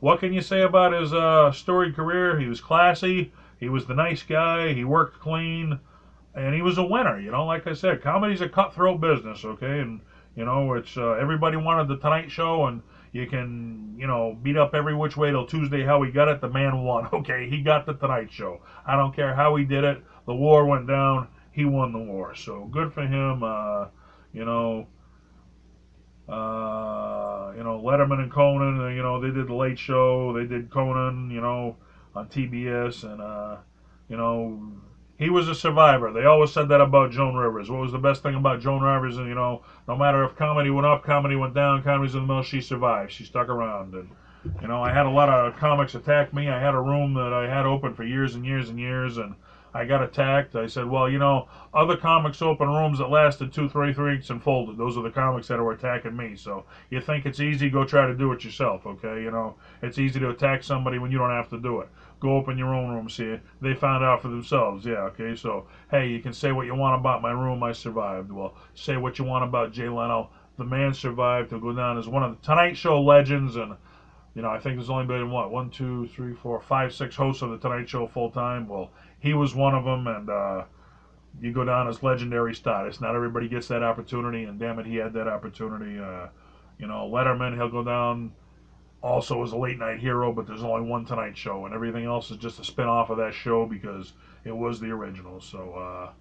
what 0.00 0.20
can 0.20 0.32
you 0.32 0.40
say 0.40 0.62
about 0.62 0.92
his 0.92 1.12
uh, 1.12 1.52
storied 1.52 1.94
career? 1.94 2.38
He 2.38 2.46
was 2.46 2.60
classy. 2.60 3.32
He 3.58 3.68
was 3.68 3.86
the 3.86 3.94
nice 3.94 4.22
guy. 4.22 4.72
He 4.72 4.84
worked 4.84 5.20
clean, 5.20 5.78
and 6.34 6.54
he 6.54 6.62
was 6.62 6.78
a 6.78 6.84
winner. 6.84 7.20
You 7.20 7.30
know, 7.30 7.44
like 7.44 7.66
I 7.66 7.74
said, 7.74 8.02
comedy's 8.02 8.40
a 8.40 8.48
cutthroat 8.48 9.00
business. 9.00 9.44
Okay, 9.44 9.80
and 9.80 10.00
you 10.34 10.44
know, 10.44 10.72
it's 10.74 10.96
uh, 10.96 11.12
everybody 11.12 11.56
wanted 11.58 11.88
the 11.88 11.98
Tonight 11.98 12.30
Show, 12.30 12.66
and 12.66 12.82
you 13.12 13.26
can, 13.26 13.94
you 13.98 14.06
know, 14.06 14.38
beat 14.42 14.56
up 14.56 14.74
every 14.74 14.94
which 14.94 15.16
way 15.16 15.30
till 15.30 15.46
Tuesday 15.46 15.84
how 15.84 16.02
he 16.02 16.10
got 16.10 16.28
it. 16.28 16.40
The 16.40 16.48
man 16.48 16.82
won. 16.82 17.08
Okay, 17.12 17.48
he 17.50 17.60
got 17.60 17.84
the 17.84 17.94
Tonight 17.94 18.32
Show. 18.32 18.62
I 18.86 18.96
don't 18.96 19.14
care 19.14 19.34
how 19.34 19.56
he 19.56 19.64
did 19.64 19.84
it. 19.84 20.02
The 20.26 20.34
war 20.34 20.64
went 20.64 20.86
down. 20.86 21.28
He 21.52 21.64
won 21.64 21.92
the 21.92 21.98
war. 21.98 22.34
So 22.34 22.66
good 22.70 22.92
for 22.92 23.02
him. 23.02 23.42
Uh, 23.42 23.86
you 24.32 24.44
know, 24.44 24.86
uh, 26.30 27.52
you 27.56 27.64
know, 27.64 27.80
Letterman 27.84 28.20
and 28.20 28.30
Conan. 28.30 28.80
Uh, 28.80 28.88
you 28.88 29.02
know, 29.02 29.20
they 29.20 29.30
did 29.30 29.48
the 29.48 29.54
Late 29.54 29.78
Show. 29.78 30.32
They 30.32 30.44
did 30.44 30.70
Conan. 30.70 31.30
You 31.30 31.40
know, 31.40 31.76
on 32.14 32.28
TBS, 32.28 33.04
and 33.04 33.20
uh, 33.20 33.56
you 34.08 34.16
know, 34.16 34.72
he 35.18 35.28
was 35.28 35.48
a 35.48 35.54
survivor. 35.54 36.12
They 36.12 36.24
always 36.24 36.50
said 36.52 36.68
that 36.68 36.80
about 36.80 37.10
Joan 37.10 37.34
Rivers. 37.34 37.70
What 37.70 37.80
was 37.80 37.92
the 37.92 37.98
best 37.98 38.22
thing 38.22 38.34
about 38.34 38.60
Joan 38.60 38.82
Rivers? 38.82 39.18
And 39.18 39.28
you 39.28 39.34
know, 39.34 39.62
no 39.86 39.96
matter 39.96 40.24
if 40.24 40.34
comedy 40.36 40.70
went 40.70 40.86
up, 40.86 41.04
comedy 41.04 41.36
went 41.36 41.54
down, 41.54 41.82
comedy's 41.82 42.14
in 42.14 42.22
the 42.22 42.26
middle, 42.26 42.42
she 42.42 42.60
survived. 42.60 43.12
She 43.12 43.24
stuck 43.24 43.48
around. 43.48 43.94
And 43.94 44.10
you 44.62 44.68
know, 44.68 44.82
I 44.82 44.92
had 44.92 45.06
a 45.06 45.10
lot 45.10 45.28
of 45.28 45.56
comics 45.56 45.94
attack 45.94 46.32
me. 46.32 46.48
I 46.48 46.58
had 46.58 46.74
a 46.74 46.80
room 46.80 47.14
that 47.14 47.32
I 47.32 47.48
had 47.48 47.66
open 47.66 47.94
for 47.94 48.04
years 48.04 48.34
and 48.34 48.46
years 48.46 48.70
and 48.70 48.78
years, 48.78 49.18
and 49.18 49.34
I 49.72 49.84
got 49.84 50.02
attacked. 50.02 50.56
I 50.56 50.66
said, 50.66 50.88
well, 50.88 51.08
you 51.08 51.18
know, 51.18 51.48
other 51.72 51.96
comics 51.96 52.42
open 52.42 52.68
rooms 52.68 52.98
that 52.98 53.10
lasted 53.10 53.52
two, 53.52 53.68
three, 53.68 53.92
three 53.92 54.16
weeks 54.16 54.30
and 54.30 54.42
folded. 54.42 54.76
Those 54.76 54.96
are 54.96 55.02
the 55.02 55.10
comics 55.10 55.48
that 55.48 55.60
were 55.60 55.72
attacking 55.72 56.16
me. 56.16 56.34
So 56.36 56.64
you 56.90 57.00
think 57.00 57.26
it's 57.26 57.40
easy, 57.40 57.70
go 57.70 57.84
try 57.84 58.06
to 58.06 58.14
do 58.14 58.32
it 58.32 58.44
yourself, 58.44 58.86
okay? 58.86 59.22
You 59.22 59.30
know, 59.30 59.54
it's 59.82 59.98
easy 59.98 60.18
to 60.20 60.30
attack 60.30 60.64
somebody 60.64 60.98
when 60.98 61.12
you 61.12 61.18
don't 61.18 61.30
have 61.30 61.50
to 61.50 61.58
do 61.58 61.80
it. 61.80 61.88
Go 62.18 62.36
open 62.36 62.58
your 62.58 62.74
own 62.74 62.90
room, 62.90 63.08
see. 63.08 63.38
They 63.62 63.74
found 63.74 64.04
out 64.04 64.22
for 64.22 64.28
themselves. 64.28 64.84
Yeah, 64.84 65.04
okay. 65.04 65.34
So, 65.36 65.66
hey, 65.90 66.08
you 66.08 66.20
can 66.20 66.32
say 66.32 66.52
what 66.52 66.66
you 66.66 66.74
want 66.74 67.00
about 67.00 67.22
my 67.22 67.30
room. 67.30 67.62
I 67.62 67.72
survived. 67.72 68.30
Well, 68.30 68.56
say 68.74 68.96
what 68.96 69.18
you 69.18 69.24
want 69.24 69.44
about 69.44 69.72
Jay 69.72 69.88
Leno. 69.88 70.30
The 70.58 70.64
man 70.64 70.92
survived. 70.92 71.50
He'll 71.50 71.60
go 71.60 71.72
down 71.72 71.96
as 71.96 72.08
one 72.08 72.22
of 72.22 72.32
the 72.32 72.46
Tonight 72.46 72.76
Show 72.76 73.00
legends 73.00 73.56
and 73.56 73.76
you 74.34 74.42
know, 74.42 74.50
I 74.50 74.60
think 74.60 74.76
there's 74.76 74.90
only 74.90 75.06
been 75.06 75.30
what 75.30 75.50
one, 75.50 75.70
two, 75.70 76.06
three, 76.08 76.34
four, 76.34 76.60
five, 76.60 76.94
six 76.94 77.16
hosts 77.16 77.42
of 77.42 77.50
the 77.50 77.58
Tonight 77.58 77.88
Show 77.88 78.06
full 78.06 78.30
time. 78.30 78.68
Well, 78.68 78.90
he 79.20 79.34
was 79.34 79.54
one 79.54 79.74
of 79.74 79.84
them, 79.84 80.06
and 80.06 80.28
uh, 80.28 80.64
you 81.40 81.52
go 81.52 81.64
down 81.64 81.88
as 81.88 82.02
legendary 82.02 82.54
status. 82.54 83.00
Not 83.00 83.14
everybody 83.14 83.48
gets 83.48 83.68
that 83.68 83.82
opportunity, 83.82 84.44
and 84.44 84.58
damn 84.58 84.78
it, 84.78 84.86
he 84.86 84.96
had 84.96 85.12
that 85.12 85.28
opportunity. 85.28 85.98
Uh, 85.98 86.28
you 86.78 86.86
know, 86.86 87.10
Letterman, 87.12 87.54
he'll 87.54 87.70
go 87.70 87.84
down 87.84 88.32
also 89.02 89.42
as 89.42 89.52
a 89.52 89.56
late 89.56 89.78
night 89.78 90.00
hero, 90.00 90.32
but 90.32 90.46
there's 90.46 90.62
only 90.62 90.88
one 90.88 91.04
Tonight 91.04 91.36
Show, 91.36 91.66
and 91.66 91.74
everything 91.74 92.04
else 92.04 92.30
is 92.30 92.38
just 92.38 92.58
a 92.60 92.64
spin 92.64 92.86
off 92.86 93.10
of 93.10 93.18
that 93.18 93.34
show 93.34 93.66
because 93.66 94.12
it 94.44 94.56
was 94.56 94.80
the 94.80 94.90
original. 94.90 95.40
So, 95.40 95.74
uh, 95.74 96.12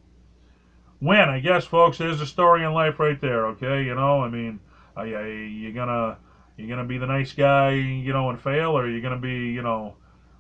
when 1.00 1.30
I 1.30 1.40
guess, 1.40 1.66
folks, 1.66 1.98
there's 1.98 2.22
a 2.22 2.26
story 2.26 2.64
in 2.64 2.74
life 2.74 3.00
right 3.00 3.20
there. 3.20 3.48
Okay, 3.48 3.84
you 3.86 3.96
know, 3.96 4.22
I 4.22 4.30
mean, 4.30 4.60
I, 4.96 5.04
I, 5.14 5.28
you're 5.28 5.72
gonna 5.72 6.18
you 6.58 6.68
gonna 6.68 6.84
be 6.86 6.98
the 6.98 7.08
nice 7.08 7.32
guy, 7.32 7.72
you 7.72 8.12
know, 8.12 8.30
and 8.30 8.40
fail, 8.40 8.78
or 8.78 8.90
you 8.90 9.02
gonna 9.02 9.18
be, 9.18 9.48
you 9.48 9.62
know, 9.62 9.96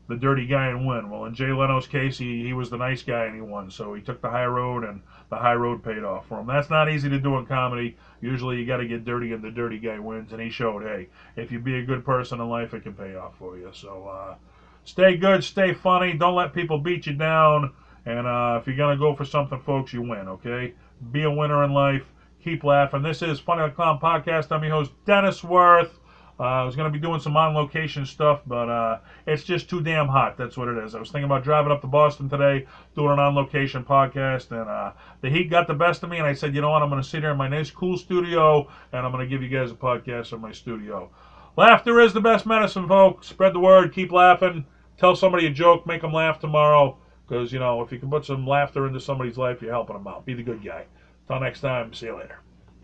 the 0.09 0.15
dirty 0.15 0.45
guy 0.45 0.67
and 0.67 0.85
win? 0.85 1.09
Well, 1.09 1.25
in 1.25 1.35
Jay 1.35 1.53
Leno's 1.53 1.87
case, 1.87 2.17
he, 2.17 2.43
he 2.43 2.51
was 2.51 2.69
the 2.69 2.77
nice 2.77 3.03
guy 3.03 3.25
and 3.25 3.35
he 3.35 3.41
won. 3.41 3.69
So 3.69 3.93
he 3.93 4.01
took 4.01 4.21
the 4.21 4.29
high 4.29 4.47
road, 4.47 4.83
and 4.83 5.01
the 5.29 5.37
high 5.37 5.53
road 5.53 5.83
paid 5.83 6.03
off 6.03 6.27
for 6.27 6.39
him. 6.39 6.47
That's 6.47 6.69
not 6.69 6.91
easy 6.91 7.07
to 7.09 7.19
do 7.19 7.37
in 7.37 7.45
comedy. 7.45 7.95
Usually, 8.19 8.57
you 8.57 8.65
got 8.65 8.77
to 8.77 8.87
get 8.87 9.05
dirty, 9.05 9.31
and 9.31 9.43
the 9.43 9.51
dirty 9.51 9.77
guy 9.77 9.99
wins. 9.99 10.33
And 10.33 10.41
he 10.41 10.49
showed, 10.49 10.83
hey, 10.83 11.07
if 11.37 11.51
you 11.51 11.59
be 11.59 11.77
a 11.77 11.85
good 11.85 12.03
person 12.03 12.41
in 12.41 12.49
life, 12.49 12.73
it 12.73 12.83
can 12.83 12.93
pay 12.93 13.15
off 13.15 13.37
for 13.37 13.55
you. 13.55 13.69
So 13.71 14.07
uh, 14.07 14.35
stay 14.83 15.15
good, 15.15 15.43
stay 15.43 15.73
funny. 15.73 16.13
Don't 16.13 16.35
let 16.35 16.53
people 16.53 16.79
beat 16.79 17.05
you 17.05 17.13
down. 17.13 17.71
And 18.05 18.25
uh, 18.25 18.57
if 18.59 18.65
you're 18.65 18.75
gonna 18.75 18.97
go 18.97 19.15
for 19.15 19.25
something, 19.25 19.61
folks, 19.61 19.93
you 19.93 20.01
win. 20.01 20.27
Okay? 20.27 20.73
Be 21.11 21.23
a 21.23 21.31
winner 21.31 21.63
in 21.63 21.71
life. 21.71 22.03
Keep 22.43 22.63
laughing. 22.63 23.03
This 23.03 23.21
is 23.21 23.39
Funny 23.39 23.67
the 23.67 23.75
Clown 23.75 23.99
Podcast. 23.99 24.51
I'm 24.51 24.63
your 24.63 24.71
host, 24.71 24.91
Dennis 25.05 25.43
Worth. 25.43 25.98
Uh, 26.39 26.43
I 26.43 26.63
was 26.63 26.75
going 26.77 26.91
to 26.91 26.97
be 26.97 27.05
doing 27.05 27.19
some 27.19 27.35
on 27.35 27.53
location 27.53 28.05
stuff, 28.05 28.41
but 28.47 28.69
uh, 28.69 28.99
it's 29.27 29.43
just 29.43 29.69
too 29.69 29.81
damn 29.81 30.07
hot. 30.07 30.37
That's 30.37 30.55
what 30.55 30.69
it 30.69 30.77
is. 30.77 30.95
I 30.95 30.99
was 30.99 31.11
thinking 31.11 31.25
about 31.25 31.43
driving 31.43 31.71
up 31.71 31.81
to 31.81 31.87
Boston 31.87 32.29
today, 32.29 32.65
doing 32.95 33.11
an 33.11 33.19
on 33.19 33.35
location 33.35 33.83
podcast, 33.83 34.51
and 34.51 34.69
uh, 34.69 34.93
the 35.19 35.29
heat 35.29 35.49
got 35.49 35.67
the 35.67 35.73
best 35.73 36.01
of 36.03 36.09
me. 36.09 36.17
And 36.17 36.25
I 36.25 36.33
said, 36.33 36.55
you 36.55 36.61
know 36.61 36.69
what? 36.69 36.81
I'm 36.81 36.89
going 36.89 37.01
to 37.01 37.07
sit 37.07 37.23
here 37.23 37.31
in 37.31 37.37
my 37.37 37.49
nice, 37.49 37.69
cool 37.69 37.97
studio, 37.97 38.69
and 38.93 39.05
I'm 39.05 39.11
going 39.11 39.27
to 39.27 39.29
give 39.29 39.43
you 39.43 39.49
guys 39.49 39.71
a 39.71 39.75
podcast 39.75 40.31
in 40.31 40.39
my 40.39 40.53
studio. 40.53 41.09
Laughter 41.57 41.99
is 41.99 42.13
the 42.13 42.21
best 42.21 42.45
medicine, 42.45 42.87
folks. 42.87 43.27
Spread 43.27 43.53
the 43.53 43.59
word. 43.59 43.93
Keep 43.93 44.13
laughing. 44.13 44.65
Tell 44.97 45.17
somebody 45.17 45.45
a 45.45 45.49
joke. 45.49 45.85
Make 45.85 46.01
them 46.01 46.13
laugh 46.13 46.39
tomorrow. 46.39 46.97
Because, 47.27 47.51
you 47.51 47.59
know, 47.59 47.81
if 47.81 47.91
you 47.91 47.99
can 47.99 48.09
put 48.09 48.25
some 48.25 48.47
laughter 48.47 48.87
into 48.87 49.01
somebody's 49.01 49.37
life, 49.37 49.61
you're 49.61 49.71
helping 49.71 49.97
them 49.97 50.07
out. 50.07 50.25
Be 50.25 50.35
the 50.35 50.43
good 50.43 50.63
guy. 50.63 50.85
Until 51.27 51.43
next 51.43 51.59
time, 51.59 51.93
see 51.93 52.05
you 52.05 52.17
later. 52.17 52.39